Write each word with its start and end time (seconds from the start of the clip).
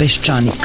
Peščanik. 0.00 0.64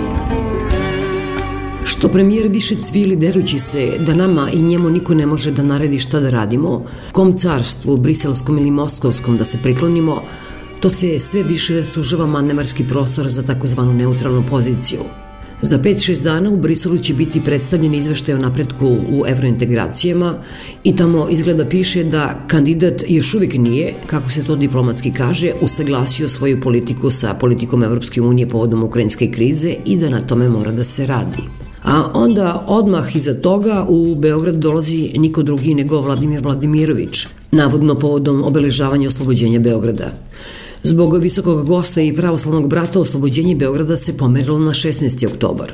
Što 1.91 2.07
premijer 2.07 2.47
više 2.47 2.75
cvili 2.81 3.15
derući 3.15 3.59
se 3.59 3.97
da 3.99 4.15
nama 4.15 4.49
i 4.53 4.61
njemu 4.61 4.89
niko 4.89 5.13
ne 5.13 5.25
može 5.25 5.51
da 5.51 5.63
naredi 5.63 5.99
šta 5.99 6.19
da 6.19 6.29
radimo, 6.29 6.85
kom 7.11 7.33
carstvu, 7.37 7.97
briselskom 7.97 8.57
ili 8.57 8.71
moskovskom 8.71 9.37
da 9.37 9.45
se 9.45 9.57
priklonimo, 9.63 10.21
to 10.79 10.89
se 10.89 11.19
sve 11.19 11.43
više 11.43 11.83
sužava 11.85 12.25
manevarski 12.25 12.83
prostor 12.87 13.27
za 13.27 13.43
takozvanu 13.43 13.93
neutralnu 13.93 14.43
poziciju. 14.49 14.99
Za 15.61 15.79
5-6 15.79 16.23
dana 16.23 16.49
u 16.49 16.57
Briselu 16.57 16.97
će 16.97 17.13
biti 17.13 17.43
predstavljen 17.43 17.93
izveštaj 17.93 18.35
o 18.35 18.37
napretku 18.37 18.87
u 18.87 19.23
evrointegracijama 19.27 20.37
i 20.83 20.95
tamo 20.95 21.27
izgleda 21.29 21.65
piše 21.65 22.03
da 22.03 22.45
kandidat 22.47 23.03
još 23.07 23.33
uvijek 23.33 23.53
nije, 23.53 23.93
kako 24.05 24.29
se 24.29 24.43
to 24.43 24.55
diplomatski 24.55 25.11
kaže, 25.13 25.51
usaglasio 25.61 26.29
svoju 26.29 26.61
politiku 26.61 27.11
sa 27.11 27.33
politikom 27.33 27.83
Evropske 27.83 28.21
unije 28.21 28.49
povodom 28.49 28.83
ukrajinske 28.83 29.31
krize 29.31 29.75
i 29.85 29.97
da 29.97 30.09
na 30.09 30.21
tome 30.21 30.49
mora 30.49 30.71
da 30.71 30.83
se 30.83 31.07
radi. 31.07 31.70
A 31.83 32.11
onda 32.13 32.65
odmah 32.67 33.15
iza 33.15 33.33
toga 33.33 33.85
u 33.89 34.15
Beograd 34.15 34.55
dolazi 34.55 35.11
niko 35.17 35.43
drugi 35.43 35.73
nego 35.75 36.01
Vladimir 36.01 36.41
Vladimirović, 36.43 37.27
navodno 37.51 37.95
povodom 37.95 38.43
obeležavanja 38.43 39.07
oslobođenja 39.07 39.59
Beograda. 39.59 40.11
Zbog 40.83 41.17
visokog 41.17 41.67
gosta 41.67 42.01
i 42.01 42.15
pravoslavnog 42.15 42.69
brata 42.69 42.99
oslobođenje 42.99 43.55
Beograda 43.55 43.97
se 43.97 44.17
pomerilo 44.17 44.59
na 44.59 44.71
16. 44.71 45.27
oktobar. 45.27 45.73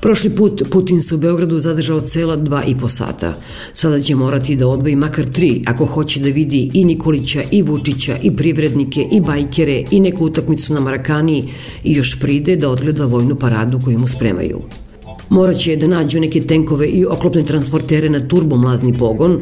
Prošli 0.00 0.30
put 0.30 0.62
Putin 0.70 1.02
se 1.02 1.14
u 1.14 1.18
Beogradu 1.18 1.60
zadržao 1.60 2.00
cela 2.00 2.36
dva 2.36 2.64
i 2.64 2.74
po 2.80 2.88
sata. 2.88 3.34
Sada 3.72 4.00
će 4.00 4.14
morati 4.14 4.56
da 4.56 4.68
odvoji 4.68 4.96
makar 4.96 5.24
tri 5.24 5.62
ako 5.66 5.86
hoće 5.86 6.20
da 6.20 6.28
vidi 6.28 6.70
i 6.74 6.84
Nikolića, 6.84 7.42
i 7.50 7.62
Vučića, 7.62 8.16
i 8.22 8.36
privrednike, 8.36 9.06
i 9.12 9.20
bajkere, 9.20 9.84
i 9.90 10.00
neku 10.00 10.24
utakmicu 10.24 10.74
na 10.74 10.80
Marakani 10.80 11.44
i 11.84 11.92
još 11.92 12.20
pride 12.20 12.56
da 12.56 12.70
odgleda 12.70 13.04
vojnu 13.04 13.36
paradu 13.36 13.80
koju 13.84 13.98
mu 13.98 14.08
spremaju. 14.08 14.60
Moraće 15.30 15.76
da 15.76 15.86
nađu 15.86 16.20
neke 16.20 16.40
tenkove 16.40 16.86
i 16.86 17.04
oklopne 17.06 17.44
transportere 17.44 18.08
na 18.10 18.28
turbomlazni 18.28 18.94
pogon, 18.98 19.40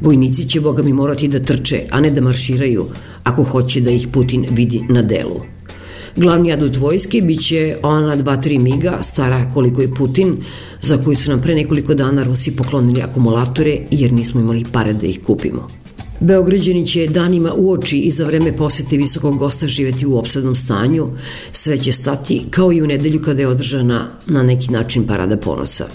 Vojnici 0.00 0.48
će, 0.48 0.60
boga 0.60 0.82
mi, 0.82 0.92
morati 0.92 1.28
da 1.28 1.40
trče, 1.40 1.80
a 1.90 2.00
ne 2.00 2.10
da 2.10 2.20
marširaju, 2.20 2.86
ako 3.24 3.44
hoće 3.44 3.80
da 3.80 3.90
ih 3.90 4.08
Putin 4.12 4.46
vidi 4.50 4.82
na 4.88 5.02
delu. 5.02 5.40
Glavni 6.16 6.52
adut 6.52 6.76
vojske 6.76 7.20
biće 7.22 7.76
ona 7.82 8.16
2-3 8.16 8.60
miga, 8.60 8.98
stara 9.02 9.50
koliko 9.54 9.82
je 9.82 9.90
Putin, 9.90 10.36
za 10.80 10.98
koju 11.04 11.16
su 11.16 11.30
nam 11.30 11.40
pre 11.40 11.54
nekoliko 11.54 11.94
dana 11.94 12.24
Rusi 12.24 12.56
poklonili 12.56 13.02
akumulatore 13.02 13.78
jer 13.90 14.12
nismo 14.12 14.40
imali 14.40 14.64
pare 14.72 14.92
da 14.92 15.06
ih 15.06 15.20
kupimo. 15.26 15.68
Beograđani 16.20 16.86
će 16.86 17.06
danima 17.06 17.52
u 17.54 17.72
oči 17.72 17.98
i 17.98 18.10
za 18.10 18.26
vreme 18.26 18.56
posete 18.56 18.96
visokog 18.96 19.38
gosta 19.38 19.66
živeti 19.66 20.06
u 20.06 20.18
opsadnom 20.18 20.56
stanju, 20.56 21.08
sve 21.52 21.78
će 21.78 21.92
stati 21.92 22.42
kao 22.50 22.72
i 22.72 22.82
u 22.82 22.86
nedelju 22.86 23.22
kada 23.22 23.40
je 23.40 23.48
održana 23.48 24.10
na 24.26 24.42
neki 24.42 24.72
način 24.72 25.06
parada 25.06 25.36
ponosa. 25.36 25.86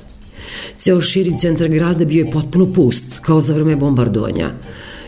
Ceo 0.78 1.02
širi 1.02 1.38
centar 1.40 1.68
grada 1.68 2.06
bio 2.06 2.26
je 2.26 2.32
potpuno 2.32 2.74
pust, 2.74 3.06
kao 3.22 3.42
za 3.42 3.54
vreme 3.54 3.76
bombardovanja. 3.76 4.52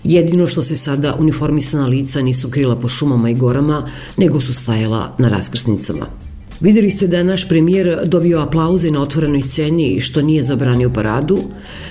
Jedino 0.03 0.47
što 0.47 0.63
se 0.63 0.75
sada 0.75 1.16
uniformisana 1.19 1.88
lica 1.88 2.22
nisu 2.22 2.50
krila 2.50 2.75
po 2.75 2.88
šumama 2.88 3.29
i 3.29 3.34
gorama, 3.34 3.90
nego 4.18 4.41
su 4.41 4.53
stajala 4.53 5.16
na 5.18 5.29
raskrsnicama. 5.29 6.32
Videli 6.63 6.91
ste 6.91 7.07
da 7.07 7.18
je 7.18 7.24
naš 7.24 7.47
premijer 7.47 7.97
dobio 8.06 8.40
aplauze 8.40 8.91
na 8.91 9.01
otvorenoj 9.01 9.41
sceni 9.41 10.00
što 10.00 10.22
nije 10.22 10.44
zabranio 10.44 10.90
paradu, 10.90 11.40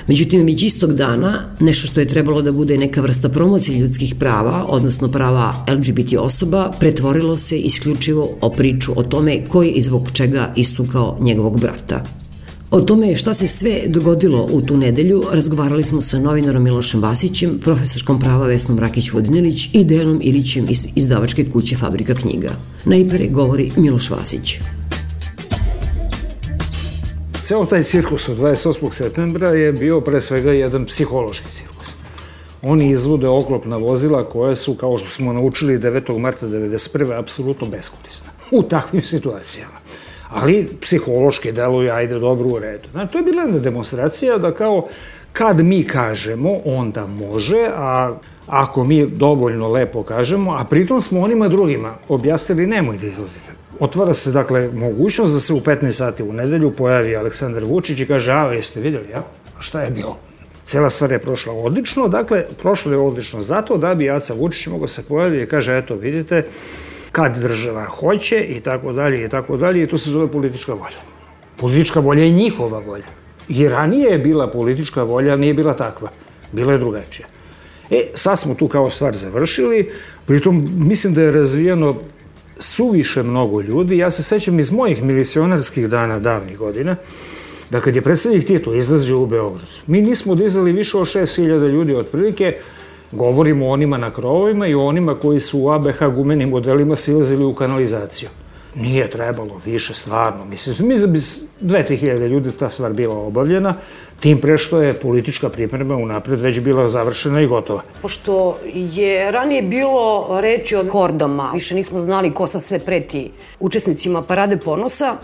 međutim 0.09 0.47
već 0.47 0.63
istog 0.63 0.95
dana 0.95 1.57
nešto 1.61 1.87
što 1.87 2.01
je 2.01 2.09
trebalo 2.09 2.43
da 2.43 2.53
bude 2.53 2.79
neka 2.79 3.01
vrsta 3.01 3.29
promocije 3.29 3.79
ljudskih 3.79 4.15
prava, 4.15 4.65
odnosno 4.69 5.09
prava 5.09 5.55
LGBT 5.69 6.13
osoba, 6.19 6.73
pretvorilo 6.81 7.37
se 7.37 7.59
isključivo 7.59 8.39
o 8.41 8.51
priču 8.51 8.93
o 8.97 9.03
tome 9.03 9.45
ko 9.45 9.63
je 9.63 9.71
i 9.71 9.83
zbog 9.83 10.11
čega 10.13 10.53
istukao 10.57 11.19
njegovog 11.21 11.61
brata. 11.61 12.05
O 12.75 12.81
tome 12.81 13.17
šta 13.17 13.35
se 13.35 13.49
sve 13.49 13.83
dogodilo 13.87 14.49
u 14.53 14.61
tu 14.61 14.77
nedelju 14.77 15.23
razgovarali 15.33 15.83
smo 15.83 16.01
sa 16.01 16.19
novinarom 16.19 16.65
Milošem 16.65 17.03
Vasićem, 17.03 17.59
profesorskom 17.63 18.21
prava 18.21 18.47
Vesnom 18.47 18.79
Rakić-Vodinilić 18.79 19.69
i 19.73 19.85
Dejanom 19.85 20.21
Ilićem 20.23 20.67
iz 20.69 20.87
izdavačke 20.95 21.45
kuće 21.53 21.77
Fabrika 21.77 22.15
knjiga. 22.15 22.51
Najpre 22.85 23.29
govori 23.29 23.73
Miloš 23.77 24.11
Vasić. 24.11 24.59
Ceo 27.43 27.67
taj 27.67 27.83
cirkus 27.83 28.29
od 28.29 28.39
28. 28.39 28.93
septembra 28.93 29.49
je 29.49 29.73
bio 29.73 30.01
pre 30.01 30.21
svega 30.21 30.53
jedan 30.53 30.87
psihološki 30.87 31.51
cirkus. 31.51 31.87
Oni 32.63 32.91
izvode 32.91 33.29
oklopna 33.29 33.77
vozila 33.77 34.25
koje 34.25 34.57
su, 34.57 34.75
kao 34.75 34.99
što 34.99 35.09
smo 35.09 35.33
naučili 35.33 35.79
9. 35.79 36.19
marta 36.19 36.47
1991. 36.47 37.19
apsolutno 37.19 37.67
beskorisne 37.67 38.29
u 38.51 38.63
takvim 38.63 39.03
situacijama 39.03 39.82
ali 40.33 40.69
psihološki 40.81 41.53
deluje, 41.53 41.91
ajde, 41.91 42.19
dobro 42.19 42.49
u 42.49 42.59
redu. 42.59 42.89
Znači, 42.93 43.13
to 43.13 43.19
je 43.19 43.25
bila 43.25 43.43
jedna 43.43 43.59
demonstracija 43.59 44.39
da 44.39 44.55
kao 44.55 44.87
kad 45.33 45.61
mi 45.61 45.85
kažemo, 45.85 46.59
onda 46.65 47.07
može, 47.07 47.71
a 47.75 48.15
ako 48.47 48.85
mi 48.85 49.07
dovoljno 49.07 49.69
lepo 49.69 50.03
kažemo, 50.03 50.53
a 50.53 50.65
pritom 50.65 51.01
smo 51.01 51.21
onima 51.21 51.49
drugima 51.49 51.95
objasnili 52.09 52.67
nemoj 52.67 52.99
da 52.99 53.07
izlazite. 53.07 53.53
Otvara 53.81 54.15
se, 54.15 54.33
dakle, 54.33 54.69
mogućnost 54.69 55.35
da 55.35 55.41
se 55.41 55.53
u 55.53 55.61
15 55.61 55.93
sati 55.93 56.23
u 56.23 56.33
nedelju 56.33 56.73
pojavi 56.73 57.17
Aleksandar 57.17 57.65
Vučić 57.65 58.01
i 58.01 58.07
kaže, 58.07 58.33
a, 58.33 58.53
jeste 58.53 58.81
videli, 58.81 59.11
ja? 59.11 59.23
Šta 59.59 59.83
je 59.83 59.91
bilo? 59.91 60.19
Cela 60.65 60.91
stvar 60.91 61.13
je 61.13 61.19
prošla 61.19 61.53
odlično, 61.53 62.09
dakle, 62.09 62.45
prošla 62.63 62.93
je 62.93 62.99
odlično 62.99 63.43
zato 63.43 63.77
da 63.77 63.95
bi 63.95 64.11
Aca 64.11 64.35
Vučić 64.35 64.67
mogao 64.67 64.89
se 64.89 65.05
pojavi 65.09 65.43
i 65.43 65.47
kaže, 65.47 65.79
eto, 65.79 65.95
vidite, 65.95 66.45
kad 67.13 67.39
država 67.39 67.85
hoće 67.85 68.41
i 68.41 68.61
tako 68.61 68.93
dalje 68.93 69.25
i 69.25 69.29
tako 69.29 69.57
dalje 69.57 69.83
i 69.83 69.87
to 69.87 69.99
se 69.99 70.11
zove 70.11 70.31
politička 70.33 70.73
volja. 70.73 71.01
Politička 71.57 72.01
volja 72.01 72.25
je 72.25 72.31
njihova 72.31 72.79
volja. 72.79 73.05
I 73.49 73.69
ranije 73.69 74.11
je 74.11 74.19
bila 74.19 74.51
politička 74.51 75.03
volja, 75.03 75.37
nije 75.37 75.55
bila 75.55 75.75
takva. 75.75 76.11
Bila 76.53 76.73
je 76.73 76.79
drugačija. 76.79 77.27
E, 77.91 78.11
sad 78.15 78.39
smo 78.39 78.55
tu 78.55 78.69
kao 78.69 78.91
stvar 78.91 79.15
završili, 79.15 79.91
pritom 80.27 80.69
mislim 80.77 81.15
da 81.15 81.23
je 81.23 81.33
razvijeno 81.33 81.95
suviše 82.59 83.23
mnogo 83.23 83.61
ljudi. 83.61 83.99
Ja 83.99 84.11
se 84.11 84.23
sećam 84.23 84.61
iz 84.61 84.73
mojih 84.73 85.03
milicionarskih 85.03 85.89
dana 85.89 86.19
davnih 86.19 86.59
godina, 86.59 86.97
da 87.71 87.81
kad 87.81 87.97
je 87.97 88.03
predsednik 88.03 88.47
Tito 88.47 88.75
izlazio 88.75 89.21
u 89.21 89.27
Beograd, 89.27 89.69
mi 89.87 90.03
nismo 90.03 90.35
dizali 90.35 90.73
više 90.73 90.97
od 90.97 91.07
6000 91.07 91.69
ljudi 91.69 91.95
otprilike, 91.95 92.57
Govorimo 93.13 93.67
o 93.67 93.71
onima 93.71 93.99
na 93.99 94.11
krovovima 94.11 94.67
i 94.67 94.75
o 94.75 94.87
onima 94.87 95.15
koji 95.15 95.41
su 95.41 95.61
u 95.61 95.71
ABH 95.71 95.99
gumenim 96.15 96.49
modelima 96.49 96.97
silazili 96.97 97.45
u 97.45 97.55
kanalizaciju. 97.55 98.29
Nije 98.75 99.11
trebalo 99.11 99.61
više, 99.65 99.95
stvarno. 99.95 100.45
Mislim, 100.45 100.89
mi 100.89 100.97
2-3 100.97 101.97
hiljade 101.97 102.29
ljudi 102.29 102.53
ta 102.53 102.71
stvar 102.71 102.93
bila 102.93 103.15
obavljena, 103.15 103.75
tim 104.21 104.41
pre 104.41 104.59
što 104.59 104.83
je 104.83 104.95
politička 104.95 105.49
priprema 105.49 105.97
unapred 105.97 106.41
već 106.41 106.61
bila 106.61 106.89
završena 106.89 107.41
i 107.41 107.47
gotova. 107.47 107.83
Pošto 108.03 108.59
je 108.73 109.31
ranije 109.31 109.63
bilo 109.63 110.29
reči 110.41 110.77
o 110.77 110.85
hordama, 110.91 111.51
više 111.55 111.75
nismo 111.75 112.01
znali 112.01 112.35
ko 112.35 112.47
sad 112.47 112.63
sve 112.63 112.79
preti 112.79 113.31
učesnicima 113.61 114.23
Parade 114.23 114.57
ponosa, 114.57 115.17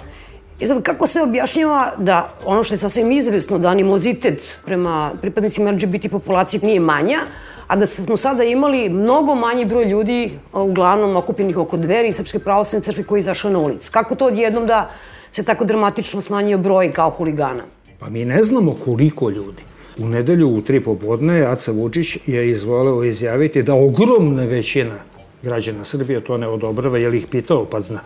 I 0.61 0.67
sad, 0.67 0.83
kako 0.83 1.07
se 1.07 1.21
objašnjava 1.23 1.93
da 1.99 2.33
ono 2.45 2.63
što 2.63 2.75
je 2.75 2.79
sasvim 2.79 3.13
izvesno, 3.13 3.59
da 3.59 3.69
animozitet 3.69 4.59
prema 4.65 5.13
pripadnicima 5.21 5.71
LGBT 5.71 6.11
populacije 6.11 6.61
nije 6.63 6.81
manja, 6.81 7.21
a 7.69 7.77
da 7.77 7.87
smo 7.87 8.17
sada 8.17 8.45
imali 8.45 8.89
mnogo 8.89 9.35
manji 9.35 9.65
broj 9.65 9.85
ljudi, 9.85 10.31
uglavnom 10.53 11.17
okupljenih 11.17 11.59
oko 11.59 11.77
dveri 11.77 12.13
Srpske 12.13 12.39
pravoslavne 12.39 12.85
crkve 12.85 13.05
koji 13.05 13.19
je 13.19 13.21
izašao 13.21 13.51
na 13.51 13.59
ulicu. 13.59 13.91
Kako 13.93 14.15
to 14.15 14.27
odjednom 14.27 14.67
da 14.67 14.91
se 15.31 15.45
tako 15.45 15.65
dramatično 15.65 16.21
smanjio 16.21 16.59
broj 16.59 16.93
kao 16.93 17.11
huligana? 17.11 17.63
Pa 17.99 18.09
mi 18.09 18.25
ne 18.25 18.43
znamo 18.43 18.77
koliko 18.85 19.31
ljudi. 19.31 19.63
U 19.99 20.07
nedelju 20.07 20.49
u 20.49 20.61
tri 20.61 20.81
popodne 20.81 21.47
Aca 21.47 21.73
Vučić 21.73 22.19
je 22.27 22.51
izvoleo 22.51 23.05
izjaviti 23.05 23.63
da 23.63 23.75
ogromna 23.75 24.45
većina 24.45 24.95
građana 25.43 25.85
Srbije 25.85 26.21
to 26.21 26.37
ne 26.37 26.49
odobrava, 26.49 26.99
jer 26.99 27.15
ih 27.15 27.27
pitao 27.27 27.65
pa 27.65 27.81
zna. 27.81 28.01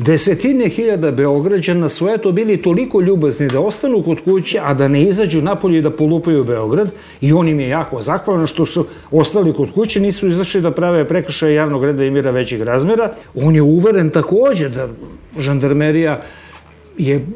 Desetine 0.00 0.68
hiljada 0.68 1.10
Beograđana 1.10 1.88
su 1.88 2.08
eto 2.08 2.32
bili 2.32 2.62
toliko 2.62 3.00
ljubazni 3.00 3.48
da 3.48 3.60
ostanu 3.60 4.02
kod 4.02 4.20
kuće, 4.24 4.60
a 4.62 4.74
da 4.74 4.88
ne 4.88 5.02
izađu 5.02 5.42
napolje 5.42 5.82
da 5.82 5.90
polupaju 5.90 6.44
Beograd 6.44 6.90
i 7.20 7.32
on 7.32 7.48
im 7.48 7.60
je 7.60 7.68
jako 7.68 8.00
zahvalan 8.00 8.46
što 8.46 8.66
su 8.66 8.86
ostali 9.10 9.52
kod 9.52 9.72
kuće, 9.74 10.00
nisu 10.00 10.28
izašli 10.28 10.60
da 10.60 10.70
prave 10.70 11.08
prekršaje 11.08 11.54
javnog 11.54 11.84
reda 11.84 12.04
i 12.04 12.10
mira 12.10 12.30
većih 12.30 12.62
razmera. 12.62 13.12
On 13.34 13.54
je 13.54 13.62
uveren 13.62 14.10
takođe 14.10 14.68
da 14.68 14.88
žandarmerija 15.38 16.22
je 16.98 17.26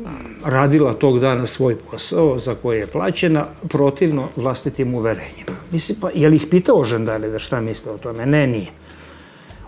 radila 0.44 0.94
tog 0.94 1.20
dana 1.20 1.46
svoj 1.46 1.76
posao 1.90 2.38
za 2.38 2.54
koji 2.54 2.78
je 2.78 2.86
plaćena 2.86 3.46
protivno 3.68 4.28
vlastitim 4.36 4.94
uverenjima. 4.94 5.52
Mislim, 5.70 5.98
pa, 6.00 6.10
je 6.14 6.28
li 6.28 6.36
ih 6.36 6.46
pitao 6.50 6.84
žandare 6.84 7.28
da 7.28 7.38
šta 7.38 7.60
misle 7.60 7.92
o 7.92 7.98
tome? 7.98 8.26
Ne, 8.26 8.46
nije. 8.46 8.83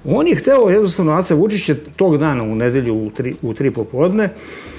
On 0.08 0.26
je 0.28 0.34
hteo, 0.34 0.68
jednostavno, 0.70 1.12
Aca 1.12 1.34
Vučić 1.34 1.68
je 1.68 1.74
tog 1.96 2.18
dana 2.18 2.42
u 2.42 2.54
nedelju 2.54 2.94
u 2.94 3.10
tri, 3.10 3.34
u 3.42 3.54
tri 3.54 3.70
popodne 3.70 4.28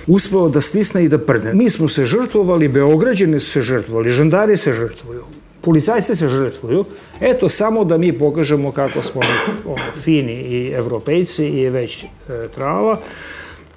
uspeo 0.08 0.50
da 0.50 0.62
stisne 0.62 1.04
i 1.04 1.08
da 1.08 1.18
prdne. 1.18 1.54
Mi 1.54 1.70
smo 1.70 1.90
se 1.90 2.06
žrtvovali, 2.06 2.68
Beograđani 2.68 3.40
su 3.40 3.52
se 3.52 3.62
žrtvovali, 3.62 4.10
žandari 4.10 4.58
se 4.58 4.74
žrtvuju, 4.74 5.24
policajci 5.62 6.16
se 6.16 6.28
žrtvuju. 6.28 6.86
Eto, 7.22 7.50
samo 7.50 7.84
da 7.84 7.98
mi 7.98 8.14
pokažemo 8.18 8.72
kako 8.72 9.02
smo 9.02 9.22
ono, 9.66 9.78
fini 10.04 10.34
i 10.34 10.72
evropejci 10.78 11.46
i 11.46 11.70
već 11.70 12.04
e, 12.04 12.08
trava, 12.56 13.00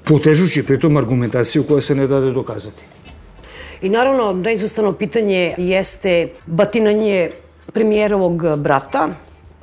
potežući 0.05 0.63
pritom 0.63 0.97
argumentaciju 0.97 1.63
koja 1.63 1.81
se 1.81 1.95
ne 1.95 2.07
dade 2.07 2.33
dokazati. 2.33 2.85
I 3.83 3.89
naravno, 3.89 4.33
neizostavno 4.33 4.93
pitanje 4.93 5.55
jeste 5.59 6.29
batinanje 6.47 7.31
premijerovog 7.73 8.57
brata, 8.57 9.09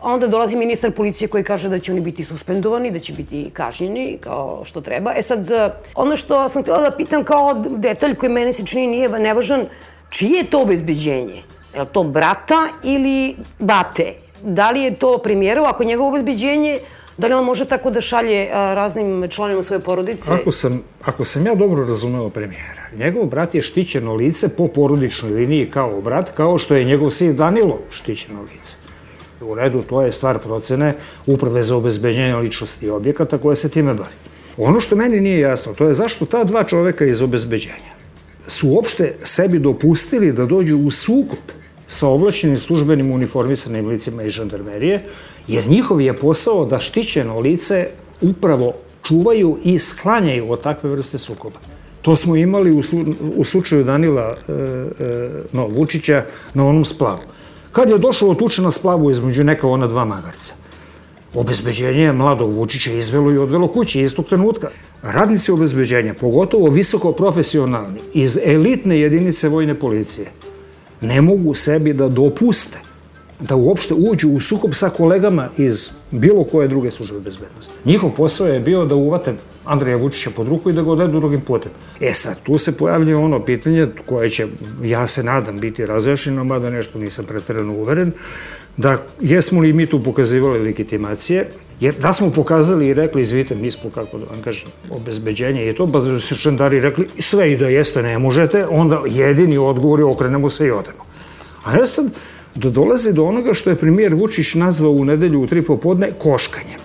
onda 0.02 0.28
dolazi 0.28 0.58
ministar 0.58 0.92
policije 0.92 1.28
koji 1.28 1.44
kaže 1.44 1.70
da 1.70 1.80
će 1.80 1.92
oni 1.92 2.02
biti 2.02 2.24
suspendovani, 2.24 2.92
da 2.92 3.00
će 3.00 3.14
biti 3.14 3.50
kažnjeni 3.54 4.18
kao 4.22 4.62
što 4.66 4.82
treba. 4.82 5.14
E 5.16 5.22
sad, 5.22 5.52
ono 5.96 6.18
što 6.18 6.50
sam 6.50 6.62
htjela 6.62 6.82
da 6.90 6.92
pitam 6.98 7.24
kao 7.24 7.54
detalj 7.68 8.16
koji 8.16 8.32
mene 8.32 8.54
se 8.54 8.66
čini 8.66 8.88
nije 8.88 9.10
nevažan, 9.10 9.66
čije 10.10 10.38
je 10.38 10.50
to 10.50 10.62
obezbeđenje? 10.62 11.44
Je 11.74 11.82
li 11.82 11.88
to 11.92 12.04
brata 12.04 12.68
ili 12.84 13.36
bate? 13.60 14.14
Da 14.44 14.72
li 14.72 14.82
je 14.82 14.96
to 14.96 15.18
premijerov, 15.18 15.66
ako 15.66 15.84
njegovo 15.84 16.10
obezbeđenje, 16.10 16.80
da 17.18 17.28
li 17.28 17.34
on 17.34 17.46
može 17.46 17.66
tako 17.66 17.92
da 17.92 18.02
šalje 18.02 18.50
raznim 18.52 19.28
članima 19.30 19.64
svoje 19.64 19.80
porodice? 19.80 20.34
Ako 20.34 20.52
sam, 20.52 20.84
ako 21.04 21.26
sam 21.26 21.46
ja 21.46 21.56
dobro 21.56 21.86
razumeo 21.86 22.30
premijera, 22.30 22.90
njegov 22.98 23.26
brat 23.26 23.56
je 23.56 23.62
štićeno 23.62 24.14
lice 24.14 24.56
po 24.56 24.68
porodičnoj 24.68 25.32
liniji 25.32 25.70
kao 25.72 26.02
brat, 26.02 26.32
kao 26.32 26.58
što 26.58 26.76
je 26.76 26.86
njegov 26.86 27.10
sin 27.10 27.36
Danilo 27.36 27.80
štićeno 27.92 28.42
lice. 28.42 28.87
U 29.42 29.56
redu, 29.56 29.82
to 29.82 30.02
je 30.02 30.12
stvar 30.12 30.40
procene 30.40 30.94
uprave 31.26 31.64
za 31.64 31.76
obezbeđenje 31.76 32.36
ličnosti 32.36 32.90
objekata 32.90 33.38
koje 33.38 33.56
se 33.56 33.70
time 33.70 33.94
bari. 33.94 34.16
Ono 34.58 34.82
što 34.82 34.96
meni 34.96 35.22
nije 35.22 35.40
jasno, 35.40 35.74
to 35.74 35.88
je 35.88 35.94
zašto 35.94 36.26
ta 36.26 36.44
dva 36.44 36.64
čoveka 36.64 37.06
iz 37.06 37.22
obezbeđenja 37.22 37.98
su 38.48 38.70
uopšte 38.70 39.16
sebi 39.24 39.60
dopustili 39.60 40.32
da 40.34 40.46
dođu 40.46 40.78
u 40.78 40.92
sukup 40.92 41.52
sa 41.88 42.08
ovlašćenim 42.08 42.58
službenim 42.58 43.12
uniformisanim 43.12 43.88
licima 43.88 44.24
iz 44.24 44.32
žandarmerije, 44.32 45.02
jer 45.48 45.68
njihov 45.68 46.02
je 46.02 46.18
posao 46.18 46.66
da 46.66 46.80
štićeno 46.80 47.40
lice 47.40 47.88
upravo 48.22 48.74
čuvaju 49.04 49.58
i 49.64 49.80
sklanjaju 49.80 50.52
od 50.52 50.62
takve 50.62 50.90
vrste 50.90 51.20
sukoba. 51.20 51.60
To 52.02 52.16
smo 52.16 52.36
imali 52.36 52.72
u, 52.72 52.82
slu, 52.82 53.06
u 53.36 53.44
slučaju 53.44 53.84
Danila 53.84 54.36
e, 54.48 54.52
e, 54.54 55.30
no, 55.52 55.68
Vučića 55.68 56.26
na 56.54 56.68
onom 56.68 56.86
splavu. 56.86 57.22
Kad 57.78 57.90
je 57.90 57.98
došlo 57.98 58.34
tuče 58.34 58.62
na 58.62 58.72
splavu 58.72 59.12
između 59.12 59.44
neka 59.44 59.68
ona 59.68 59.88
dva 59.88 60.06
magarca, 60.06 60.54
obezbeđenje 61.34 62.12
mladog 62.12 62.54
Vučića 62.54 62.92
izvelo 62.92 63.32
i 63.32 63.38
odvelo 63.38 63.68
kući 63.68 64.02
istog 64.02 64.26
trenutka. 64.26 64.70
Radnici 65.02 65.52
obezbeđenja, 65.52 66.14
pogotovo 66.14 66.70
visoko 66.70 67.12
profesionalni, 67.12 68.00
iz 68.14 68.40
elitne 68.46 69.00
jedinice 69.00 69.50
vojne 69.50 69.76
policije, 69.80 70.32
ne 71.02 71.22
mogu 71.22 71.54
sebi 71.54 71.94
da 71.94 72.10
dopuste 72.10 72.80
da 73.40 73.56
uopšte 73.56 73.94
uđu 73.94 74.30
u 74.30 74.40
sukob 74.40 74.74
sa 74.74 74.90
kolegama 74.90 75.50
iz 75.58 75.92
bilo 76.12 76.44
koje 76.44 76.68
druge 76.68 76.92
službe 76.92 77.20
bezbednosti. 77.20 77.74
Njihov 77.86 78.12
posao 78.12 78.48
je 78.48 78.60
bio 78.60 78.86
da 78.86 78.96
uvate 78.96 79.34
Andreja 79.66 79.98
Vučića 79.98 80.30
pod 80.30 80.48
ruku 80.48 80.70
i 80.70 80.74
da 80.74 80.82
ga 80.82 80.92
odvedu 80.92 81.20
drugim 81.20 81.42
putem. 81.42 81.72
E 82.02 82.14
sad, 82.14 82.44
tu 82.44 82.58
se 82.58 82.78
pojavlja 82.78 83.18
ono 83.18 83.46
pitanje 83.46 83.88
koje 84.06 84.30
će, 84.30 84.48
ja 84.84 85.08
se 85.08 85.24
nadam, 85.24 85.60
biti 85.60 85.86
razrešeno, 85.86 86.44
mada 86.44 86.70
nešto 86.70 87.00
nisam 87.00 87.26
pretredno 87.26 87.74
uveren, 87.74 88.12
da 88.78 88.98
jesmo 89.22 89.62
li 89.62 89.74
mi 89.74 89.86
tu 89.86 90.04
pokazivali 90.04 90.60
legitimacije, 90.60 91.50
jer 91.80 91.96
da 91.96 92.14
smo 92.14 92.32
pokazali 92.32 92.88
i 92.88 92.94
rekli, 92.94 93.22
izvite, 93.22 93.56
mi 93.56 93.72
smo, 93.72 93.90
kako 93.90 94.18
da 94.18 94.26
vam 94.26 94.42
kažem, 94.42 94.70
obezbeđenje 94.90 95.70
i 95.70 95.76
to, 95.76 95.92
pa 95.92 96.00
da 96.00 96.20
su 96.20 96.38
čendari 96.38 96.80
rekli, 96.80 97.08
sve 97.20 97.52
i 97.52 97.58
da 97.58 97.68
jeste 97.68 98.04
ne 98.04 98.20
možete, 98.20 98.66
onda 98.70 99.02
jedini 99.06 99.58
odgovor 99.58 100.00
je 100.00 100.06
okrenemo 100.06 100.50
se 100.50 100.68
i 100.68 100.72
odemo. 100.72 101.04
A 101.64 101.76
ja 101.76 101.86
sad, 101.86 102.06
da 102.58 102.70
dolazi 102.70 103.14
do 103.14 103.24
onoga 103.24 103.54
što 103.54 103.70
je 103.70 103.76
premijer 103.76 104.14
Vučić 104.14 104.54
nazvao 104.54 104.92
u 104.92 105.06
nedelju 105.06 105.42
u 105.42 105.48
tri 105.48 105.62
popodne 105.62 106.12
koškanjem. 106.20 106.80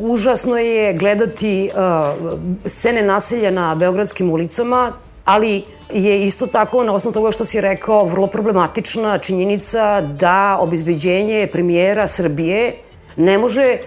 Užasno 0.00 0.58
je 0.58 0.94
gledati 0.94 1.70
uh, 1.72 2.40
scene 2.64 3.02
nasilja 3.02 3.50
na 3.50 3.74
beogradskim 3.74 4.30
ulicama, 4.30 4.92
ali 5.24 5.62
je 5.92 6.26
isto 6.26 6.46
tako, 6.46 6.84
na 6.84 6.92
osnovu 6.92 7.14
toga 7.14 7.30
što 7.30 7.44
si 7.44 7.60
rekao, 7.60 8.04
vrlo 8.04 8.26
problematična 8.26 9.18
činjenica 9.18 10.00
da 10.00 10.58
obizbeđenje 10.60 11.48
premijera 11.52 12.06
Srbije 12.06 12.74
ne 13.16 13.38
može 13.38 13.78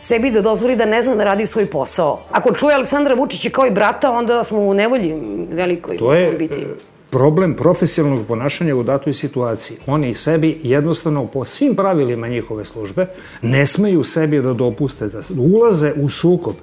sebi 0.00 0.30
da 0.30 0.40
dozvoli 0.40 0.76
da 0.76 0.84
ne 0.84 1.02
zna 1.02 1.14
da 1.14 1.24
radi 1.24 1.46
svoj 1.46 1.66
posao. 1.66 2.20
Ako 2.30 2.52
čuje 2.52 2.74
Aleksandra 2.74 3.14
Vučića 3.14 3.50
kao 3.50 3.66
i 3.66 3.70
brata, 3.70 4.10
onda 4.10 4.44
smo 4.44 4.58
u 4.58 4.74
nevolji 4.74 5.14
velikoj. 5.50 5.96
To 5.96 6.12
je 6.12 6.32
biti 6.32 6.66
problem 7.14 7.54
profesionalnog 7.54 8.26
ponašanja 8.26 8.76
u 8.76 8.82
datoj 8.82 9.14
situaciji. 9.14 9.76
Oni 9.86 10.14
sebi 10.14 10.58
jednostavno 10.62 11.26
po 11.26 11.44
svim 11.44 11.76
pravilima 11.76 12.28
njihove 12.28 12.64
službe 12.64 13.06
ne 13.42 13.66
smeju 13.66 14.04
sebi 14.04 14.42
da 14.42 14.52
dopuste 14.52 15.08
da 15.08 15.20
ulaze 15.38 15.92
u 15.96 16.08
sukob 16.08 16.54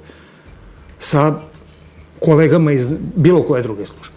sa 1.00 1.40
kolegama 2.20 2.72
iz 2.72 2.88
bilo 3.16 3.44
koje 3.44 3.64
druge 3.64 3.86
službe. 3.86 4.16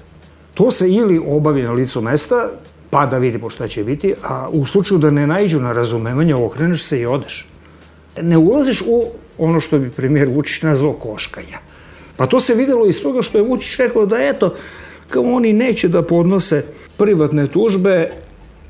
To 0.55 0.71
se 0.71 0.91
ili 0.91 1.21
obavi 1.27 1.63
na 1.63 1.73
licu 1.73 2.01
mesta, 2.01 2.49
pa 2.91 3.07
da 3.07 3.19
vidimo 3.19 3.51
šta 3.51 3.69
će 3.69 3.85
biti, 3.85 4.15
a 4.23 4.49
u 4.51 4.67
slučaju 4.67 4.99
da 4.99 5.11
ne 5.11 5.27
najđu 5.27 5.61
na 5.61 5.73
razumevanje, 5.73 6.35
okreneš 6.35 6.83
se 6.83 7.01
i 7.01 7.07
odeš. 7.07 7.47
Ne 8.23 8.39
ulaziš 8.39 8.83
u 8.87 9.05
ono 9.39 9.61
što 9.61 9.79
bi 9.79 9.91
premijer 9.91 10.29
Vučić 10.29 10.63
nazvao 10.63 10.93
koškanja. 10.93 11.59
Pa 12.17 12.27
to 12.27 12.41
se 12.41 12.55
videlo 12.55 12.87
iz 12.87 13.03
toga 13.03 13.23
što 13.23 13.39
je 13.39 13.45
Vučić 13.45 13.77
rekao 13.79 14.07
da 14.07 14.19
eto, 14.19 14.55
kao 15.09 15.23
oni 15.23 15.53
neće 15.53 15.89
da 15.89 16.03
podnose 16.03 16.65
privatne 16.97 17.47
tužbe, 17.47 18.11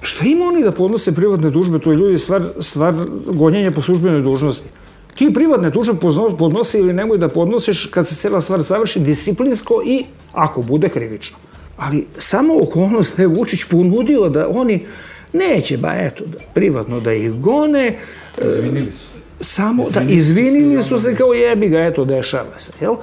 šta 0.03 0.27
ima 0.27 0.45
oni 0.45 0.63
da 0.63 0.73
podnose 0.73 1.15
privatne 1.15 1.53
tužbe, 1.53 1.79
to 1.79 1.91
je 1.91 1.97
ljudi 1.97 2.19
stvar, 2.19 2.43
stvar 2.61 2.95
gonjenja 3.27 3.71
po 3.71 3.83
službenoj 3.83 4.23
dužnosti. 4.23 4.69
Ti 5.15 5.31
privatne 5.35 5.71
tužbe 5.71 5.95
podnose 6.39 6.79
ili 6.79 6.93
nemoj 6.93 7.19
da 7.19 7.29
podnosiš 7.29 7.87
kad 7.87 8.09
se 8.09 8.15
cela 8.15 8.41
stvar 8.41 8.61
završi 8.61 9.01
disciplinsko 9.01 9.83
i 9.87 10.05
ako 10.33 10.63
bude 10.63 10.89
krivično. 10.89 11.37
Ali 11.77 12.07
samo 12.19 12.55
okolnost 12.63 13.17
da 13.17 13.23
je 13.23 13.27
Vučić 13.27 13.65
ponudio 13.65 14.29
da 14.29 14.49
oni 14.49 14.85
neće, 15.33 15.77
ba 15.77 15.95
eto, 15.95 16.25
da, 16.27 16.39
privatno 16.55 17.01
da 17.01 17.13
ih 17.13 17.33
gone. 17.33 17.99
Izvinili 18.47 18.93
su 18.93 19.07
se. 19.09 19.21
Samo, 19.41 19.83
izvinili 19.83 20.07
da, 20.07 20.13
izvinili 20.13 20.83
su 20.83 20.99
se 20.99 21.15
kao 21.15 21.35
jebi 21.35 21.69
ga, 21.69 21.81
eto, 21.81 22.05
dešava 22.05 22.59
se, 22.59 22.73
jel? 22.81 22.95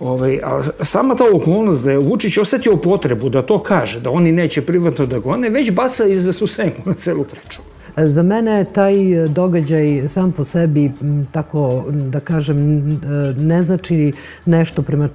Ovaj, 0.00 0.40
a 0.42 0.62
sama 0.80 1.14
ta 1.14 1.24
okolnost 1.34 1.84
da 1.84 1.90
je 1.90 1.98
Vučić 1.98 2.38
osetio 2.38 2.76
potrebu 2.76 3.28
da 3.28 3.42
to 3.42 3.58
kaže, 3.58 4.00
da 4.00 4.10
oni 4.10 4.32
neće 4.32 4.62
privatno 4.62 5.06
da 5.06 5.18
gone, 5.18 5.50
već 5.50 5.70
baca 5.70 6.06
izvesnu 6.06 6.46
senku 6.46 6.82
na 6.84 6.94
celu 6.94 7.24
priču. 7.24 7.75
Za 7.98 8.22
mene 8.22 8.64
taj 8.64 8.94
događaj 9.28 10.08
sam 10.08 10.32
po 10.32 10.44
sebi, 10.44 10.90
tako 11.32 11.84
da 11.90 12.20
kažem, 12.20 12.86
ne 13.36 13.62
znači 13.62 14.12
nešto 14.46 14.82
prema 14.82 15.08